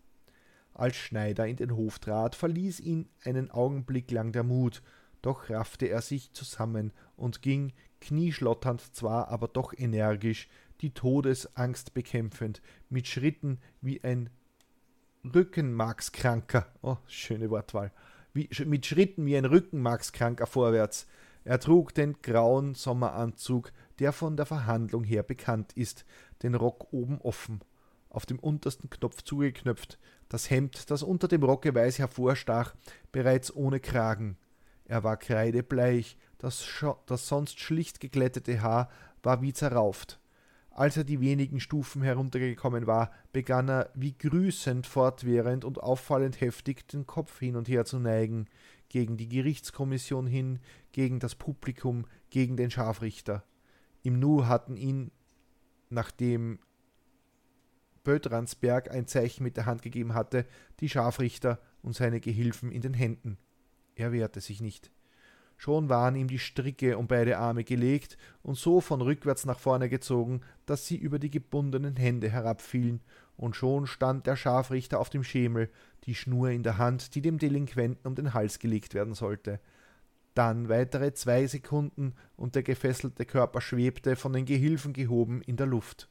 [0.74, 4.82] Als Schneider in den Hof trat, verließ ihn einen Augenblick lang der Mut,
[5.22, 10.48] doch raffte er sich zusammen und ging, knieschlotternd zwar, aber doch energisch,
[10.82, 14.30] die Todesangst bekämpfend, mit Schritten wie ein
[15.24, 17.92] Rückenmarkskranker, oh, schöne Wortwahl,
[18.34, 21.08] wie, mit Schritten wie ein Rückenmarkskranker vorwärts.
[21.44, 26.06] Er trug den grauen Sommeranzug, der von der Verhandlung her bekannt ist,
[26.44, 27.62] den Rock oben offen,
[28.10, 29.98] auf dem untersten Knopf zugeknöpft,
[30.30, 32.76] das Hemd, das unter dem Rocke weiß hervorstach,
[33.12, 34.38] bereits ohne Kragen.
[34.86, 36.66] Er war kreidebleich, das,
[37.06, 38.90] das sonst schlicht geglättete Haar
[39.24, 40.20] war wie zerrauft.
[40.72, 46.88] Als er die wenigen Stufen heruntergekommen war, begann er wie grüßend fortwährend und auffallend heftig
[46.88, 48.46] den Kopf hin und her zu neigen,
[48.88, 50.60] gegen die Gerichtskommission hin,
[50.92, 53.44] gegen das Publikum, gegen den Scharfrichter.
[54.04, 55.12] Im Nu hatten ihn,
[55.90, 56.60] nachdem
[58.04, 60.46] Bödransberg ein Zeichen mit der Hand gegeben hatte,
[60.80, 63.40] die Scharfrichter und seine Gehilfen in den Händen.
[63.96, 64.92] Er wehrte sich nicht.
[65.58, 69.90] Schon waren ihm die Stricke um beide Arme gelegt und so von rückwärts nach vorne
[69.90, 73.02] gezogen, dass sie über die gebundenen Hände herabfielen,
[73.36, 75.70] und schon stand der Scharfrichter auf dem Schemel,
[76.06, 79.60] die Schnur in der Hand, die dem Delinquenten um den Hals gelegt werden sollte.
[80.34, 85.68] Dann weitere zwei Sekunden, und der gefesselte Körper schwebte, von den Gehilfen gehoben, in der
[85.68, 86.10] Luft.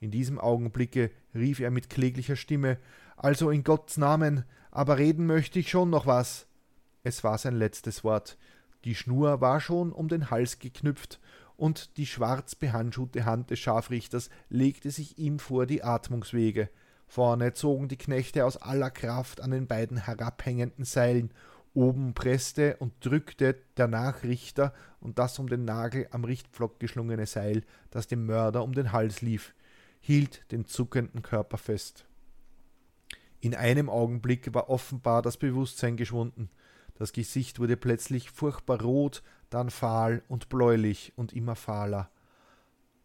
[0.00, 2.78] In diesem Augenblicke rief er mit kläglicher Stimme
[3.16, 6.46] Also in Gottes Namen, aber reden möchte ich schon noch was.
[7.02, 8.36] Es war sein letztes Wort.
[8.84, 11.20] Die Schnur war schon um den Hals geknüpft,
[11.56, 16.68] und die schwarz behandschuhte Hand des Scharfrichters legte sich ihm vor die Atmungswege.
[17.06, 21.30] Vorne zogen die Knechte aus aller Kraft an den beiden herabhängenden Seilen,
[21.72, 27.62] oben presste und drückte der Nachrichter und das um den Nagel am Richtpflock geschlungene Seil,
[27.90, 29.54] das dem Mörder um den Hals lief,
[30.00, 32.06] hielt den zuckenden Körper fest.
[33.40, 36.48] In einem Augenblick war offenbar das Bewusstsein geschwunden.
[36.96, 42.10] Das Gesicht wurde plötzlich furchtbar rot, dann fahl und bläulich und immer fahler.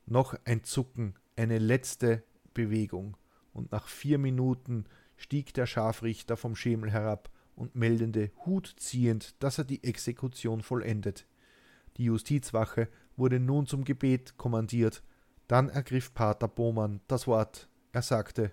[0.06, 2.24] Noch ein Zucken, eine letzte
[2.54, 3.18] Bewegung,
[3.54, 4.86] und nach vier Minuten
[5.18, 11.28] stieg der Scharfrichter vom Schemel herab und meldete Hut ziehend, dass er die Exekution vollendet.
[11.98, 12.88] Die Justizwache
[13.18, 15.04] wurde nun zum Gebet kommandiert.
[15.48, 17.68] Dann ergriff Pater Bohmann das Wort.
[17.92, 18.52] Er sagte: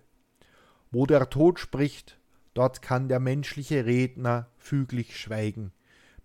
[0.90, 2.18] Wo der Tod spricht,
[2.54, 5.72] Dort kann der menschliche Redner füglich schweigen.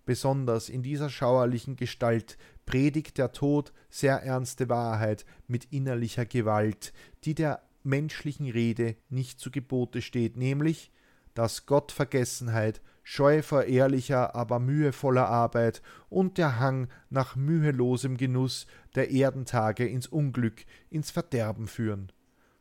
[0.06, 6.92] Besonders in dieser schauerlichen Gestalt predigt der Tod sehr ernste Wahrheit mit innerlicher Gewalt,
[7.24, 10.90] die der menschlichen Rede nicht zu Gebote steht, nämlich,
[11.34, 19.10] dass Gottvergessenheit, Scheu vor ehrlicher, aber mühevoller Arbeit und der Hang nach mühelosem Genuss der
[19.10, 22.10] Erdentage ins Unglück, ins Verderben führen.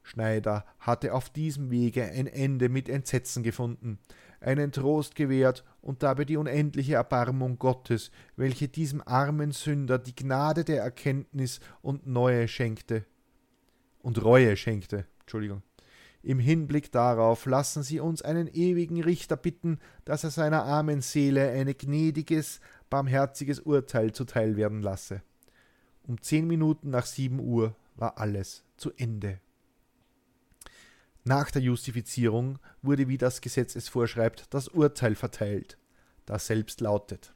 [0.04, 4.00] Schneider hatte auf diesem Wege ein Ende mit Entsetzen gefunden,
[4.42, 10.66] einen Trost gewährt und dabei die unendliche Erbarmung Gottes, welche diesem armen Sünder die Gnade
[10.66, 13.06] der Erkenntnis und Neue schenkte
[14.04, 15.08] und Reue schenkte.
[15.22, 15.64] Entschuldigung.
[16.22, 21.50] Im Hinblick darauf lassen Sie uns einen ewigen Richter bitten, dass er seiner armen Seele
[21.50, 25.22] ein gnädiges, barmherziges Urteil zuteil werden lasse.
[26.04, 29.40] Um zehn Minuten nach sieben Uhr war alles zu Ende.
[31.26, 35.78] Nach der Justifizierung wurde, wie das Gesetz es vorschreibt, das Urteil verteilt,
[36.26, 37.34] das selbst lautet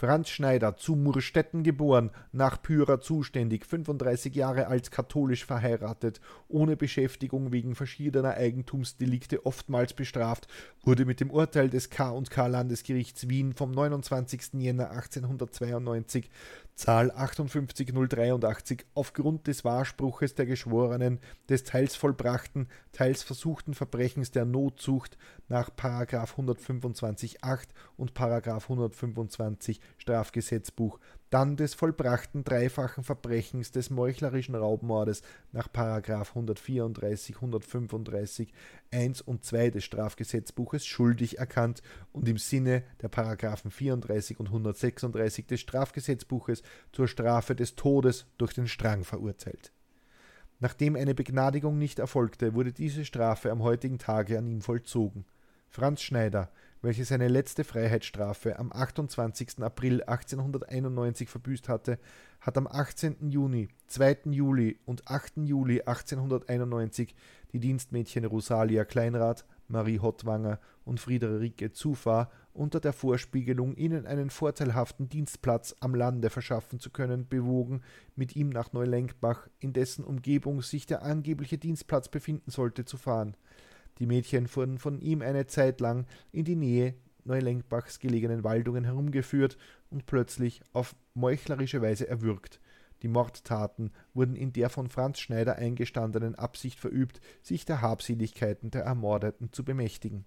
[0.00, 7.52] Franz Schneider, zu Murstetten geboren, nach Pyra zuständig, 35 Jahre alt, katholisch verheiratet, ohne Beschäftigung
[7.52, 10.48] wegen verschiedener Eigentumsdelikte oftmals bestraft,
[10.84, 14.54] wurde mit dem Urteil des K&K Landesgerichts Wien vom 29.
[14.54, 16.30] Jänner 1892
[16.74, 25.18] Zahl 58083 aufgrund des Wahrspruches der Geschworenen des teils vollbrachten, teils versuchten Verbrechens der Notzucht
[25.48, 25.70] nach
[26.38, 28.14] 125.8 und
[28.64, 30.98] 125 Strafgesetzbuch
[31.30, 35.22] dann des vollbrachten dreifachen Verbrechens des meuchlerischen Raubmordes
[35.52, 38.52] nach 134, 135,
[38.90, 45.46] 1 und 2 des Strafgesetzbuches schuldig erkannt und im Sinne der Paragraphen 34 und 136
[45.46, 46.62] des Strafgesetzbuches
[46.92, 49.72] zur Strafe des Todes durch den Strang verurteilt.
[50.58, 55.24] Nachdem eine Begnadigung nicht erfolgte, wurde diese Strafe am heutigen Tage an ihm vollzogen.
[55.70, 56.50] Franz Schneider,
[56.82, 59.62] welche seine letzte Freiheitsstrafe am 28.
[59.62, 61.98] April 1891 verbüßt hatte,
[62.40, 63.30] hat am 18.
[63.30, 64.18] Juni, 2.
[64.30, 65.38] Juli und 8.
[65.38, 67.14] Juli 1891
[67.52, 75.08] die Dienstmädchen Rosalia Kleinrath, Marie Hottwanger und Friederike Zufahr unter der Vorspiegelung, ihnen einen vorteilhaften
[75.08, 77.82] Dienstplatz am Lande verschaffen zu können, bewogen,
[78.16, 83.36] mit ihm nach Neulenkbach, in dessen Umgebung sich der angebliche Dienstplatz befinden sollte, zu fahren.
[83.98, 89.56] Die Mädchen wurden von ihm eine Zeit lang in die Nähe Neulenkbachs gelegenen Waldungen herumgeführt
[89.90, 92.60] und plötzlich auf meuchlerische Weise erwürgt.
[93.02, 98.84] Die Mordtaten wurden in der von Franz Schneider eingestandenen Absicht verübt, sich der Habseligkeiten der
[98.84, 100.26] Ermordeten zu bemächtigen.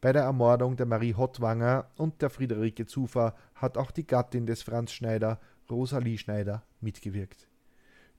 [0.00, 4.62] Bei der Ermordung der Marie Hottwanger und der Friederike Zufahr hat auch die Gattin des
[4.62, 5.38] Franz Schneider,
[5.70, 7.49] Rosalie Schneider, mitgewirkt.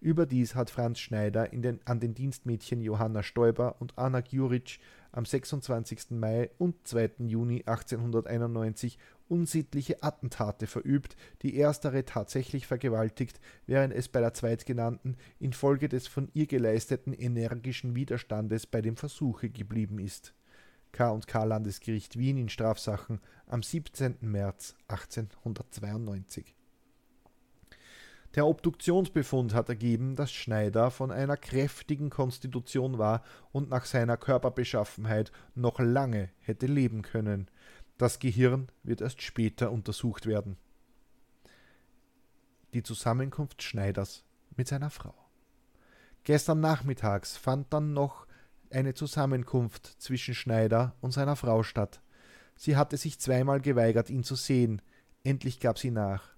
[0.02, 4.80] Überdies hat Franz Schneider den, an den Dienstmädchen Johanna Stoiber und Anna Gjuric
[5.12, 6.10] am 26.
[6.10, 7.12] Mai und 2.
[7.20, 8.98] Juni 1891
[9.28, 16.30] unsittliche Attentate verübt, die erstere tatsächlich vergewaltigt, während es bei der zweitgenannten infolge des von
[16.34, 20.34] ihr geleisteten energischen Widerstandes bei dem Versuche geblieben ist.
[20.94, 24.18] K&K Landesgericht Wien in Strafsachen am 17.
[24.22, 26.56] März 1892
[28.36, 35.32] der Obduktionsbefund hat ergeben, dass Schneider von einer kräftigen Konstitution war und nach seiner Körperbeschaffenheit
[35.54, 37.50] noch lange hätte leben können.
[37.98, 40.58] Das Gehirn wird erst später untersucht werden.
[42.74, 44.24] Die Zusammenkunft Schneiders
[44.56, 45.14] mit seiner Frau.
[46.24, 48.28] Gestern nachmittags fand dann noch
[48.70, 52.02] eine Zusammenkunft zwischen Schneider und seiner Frau statt.
[52.56, 54.82] Sie hatte sich zweimal geweigert, ihn zu sehen.
[55.24, 56.31] Endlich gab sie nach.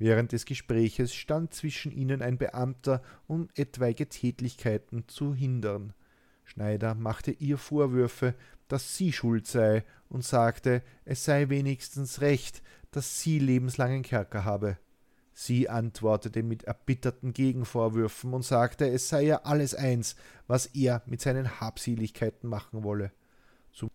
[0.00, 5.92] Während des Gespräches stand zwischen ihnen ein Beamter, um etwaige Tätlichkeiten zu hindern.
[6.42, 8.34] Schneider machte ihr Vorwürfe,
[8.66, 14.78] dass sie schuld sei, und sagte, es sei wenigstens recht, dass sie lebenslangen Kerker habe.
[15.34, 21.20] Sie antwortete mit erbitterten Gegenvorwürfen und sagte, es sei ja alles eins, was er mit
[21.20, 23.12] seinen Habseligkeiten machen wolle.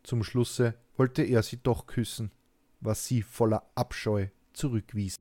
[0.04, 2.32] Zum Schlusse wollte er sie doch küssen,
[2.80, 5.18] was sie voller Abscheu zurückwies.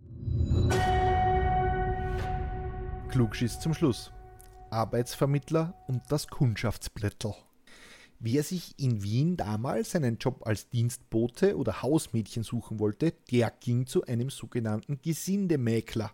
[3.14, 4.10] Klugschiss zum Schluss.
[4.70, 7.32] Arbeitsvermittler und das Kundschaftsblättel.
[8.18, 13.86] Wer sich in Wien damals einen Job als Dienstbote oder Hausmädchen suchen wollte, der ging
[13.86, 16.10] zu einem sogenannten Gesindemäkler.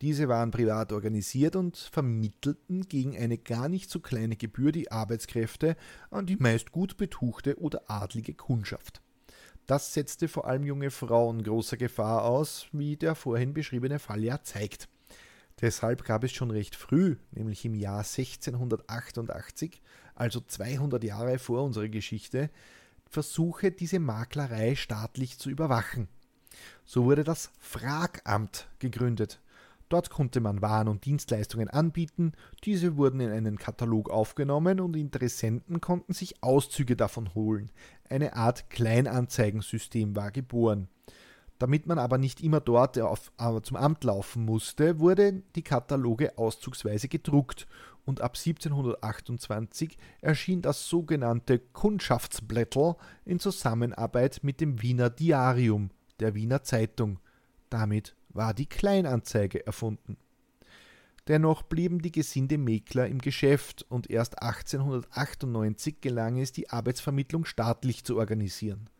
[0.00, 5.76] Diese waren privat organisiert und vermittelten gegen eine gar nicht so kleine Gebühr die Arbeitskräfte
[6.10, 9.00] an die meist gut betuchte oder adlige Kundschaft.
[9.66, 14.42] Das setzte vor allem junge Frauen großer Gefahr aus, wie der vorhin beschriebene Fall ja
[14.42, 14.88] zeigt.
[15.62, 19.80] Deshalb gab es schon recht früh, nämlich im Jahr 1688,
[20.16, 22.50] also 200 Jahre vor unserer Geschichte,
[23.08, 26.08] Versuche, diese Maklerei staatlich zu überwachen.
[26.84, 29.40] So wurde das Fragamt gegründet.
[29.88, 32.32] Dort konnte man Waren und Dienstleistungen anbieten,
[32.64, 37.70] diese wurden in einen Katalog aufgenommen und Interessenten konnten sich Auszüge davon holen.
[38.08, 40.88] Eine Art Kleinanzeigensystem war geboren.
[41.62, 43.30] Damit man aber nicht immer dort auf,
[43.62, 47.68] zum Amt laufen musste, wurden die Kataloge auszugsweise gedruckt
[48.04, 56.64] und ab 1728 erschien das sogenannte Kundschaftsblättel in Zusammenarbeit mit dem Wiener Diarium, der Wiener
[56.64, 57.20] Zeitung.
[57.70, 60.16] Damit war die Kleinanzeige erfunden.
[61.28, 68.16] Dennoch blieben die Gesindemäkler im Geschäft und erst 1898 gelang es, die Arbeitsvermittlung staatlich zu
[68.16, 68.90] organisieren.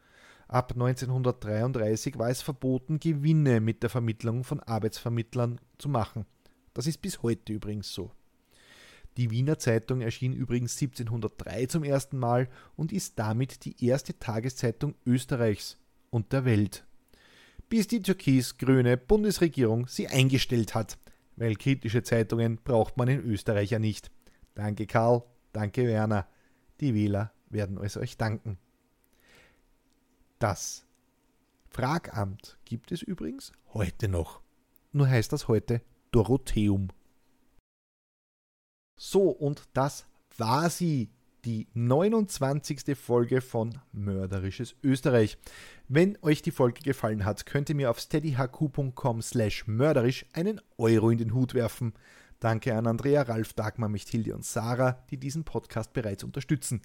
[0.53, 6.27] Ab 1933 war es verboten, Gewinne mit der Vermittlung von Arbeitsvermittlern zu machen.
[6.75, 8.11] Das ist bis heute übrigens so.
[9.17, 14.95] Die Wiener Zeitung erschien übrigens 1703 zum ersten Mal und ist damit die erste Tageszeitung
[15.07, 15.79] Österreichs
[16.11, 16.85] und der Welt
[17.73, 20.99] bis die türkis-grüne Bundesregierung sie eingestellt hat.
[21.37, 24.11] Weil kritische Zeitungen braucht man in Österreich ja nicht.
[24.55, 25.23] Danke Karl,
[25.55, 26.27] danke Werner.
[26.81, 28.59] Die Wähler werden es euch danken.
[30.43, 30.85] Das
[31.69, 34.41] Fragamt gibt es übrigens heute noch.
[34.91, 36.89] nur heißt das heute Dorotheum.
[38.99, 40.05] So, und das
[40.37, 41.11] war sie,
[41.45, 42.99] die 29.
[42.99, 45.39] Folge von Mörderisches Österreich.
[45.87, 51.11] Wenn euch die Folge gefallen hat, könnt ihr mir auf steadyhq.com slash mörderisch einen Euro
[51.11, 51.95] in den Hut werfen.
[52.41, 56.83] Danke an Andrea, Ralf, Dagmar, Michthilde und Sarah, die diesen Podcast bereits unterstützen.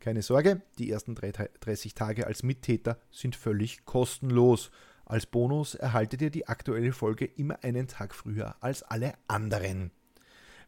[0.00, 4.70] Keine Sorge, die ersten 30 Tage als Mittäter sind völlig kostenlos.
[5.04, 9.90] Als Bonus erhaltet ihr die aktuelle Folge immer einen Tag früher als alle anderen.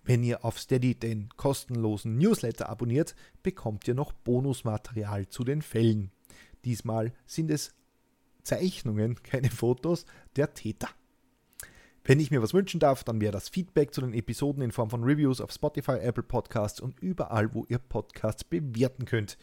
[0.03, 6.11] Wenn ihr auf Steady den kostenlosen Newsletter abonniert, bekommt ihr noch Bonusmaterial zu den Fällen.
[6.65, 7.75] Diesmal sind es
[8.43, 10.07] Zeichnungen, keine Fotos
[10.37, 10.89] der Täter.
[12.05, 14.89] Wenn ich mir was wünschen darf, dann wäre das Feedback zu den Episoden in Form
[14.89, 19.37] von Reviews auf Spotify, Apple Podcasts und überall, wo ihr Podcasts bewerten könnt.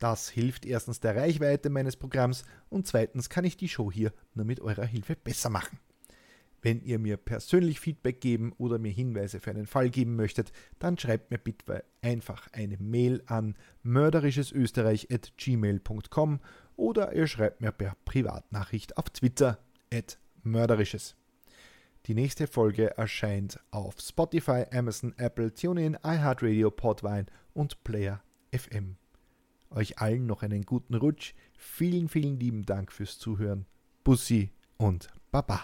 [0.00, 4.44] Das hilft erstens der Reichweite meines Programms und zweitens kann ich die Show hier nur
[4.44, 5.78] mit eurer Hilfe besser machen.
[6.62, 10.98] Wenn ihr mir persönlich Feedback geben oder mir Hinweise für einen Fall geben möchtet, dann
[10.98, 16.40] schreibt mir bitte einfach eine Mail an mörderischesösterreich.gmail.com
[16.76, 19.58] oder ihr schreibt mir per Privatnachricht auf Twitter
[19.92, 21.16] at mörderisches.
[22.10, 28.20] Die nächste Folge erscheint auf Spotify, Amazon, Apple, TuneIn, iHeartRadio, Podvine und Player
[28.52, 28.96] FM.
[29.70, 31.34] Euch allen noch einen guten Rutsch.
[31.56, 33.64] Vielen, vielen lieben Dank fürs Zuhören.
[34.02, 35.60] Bussi und Baba.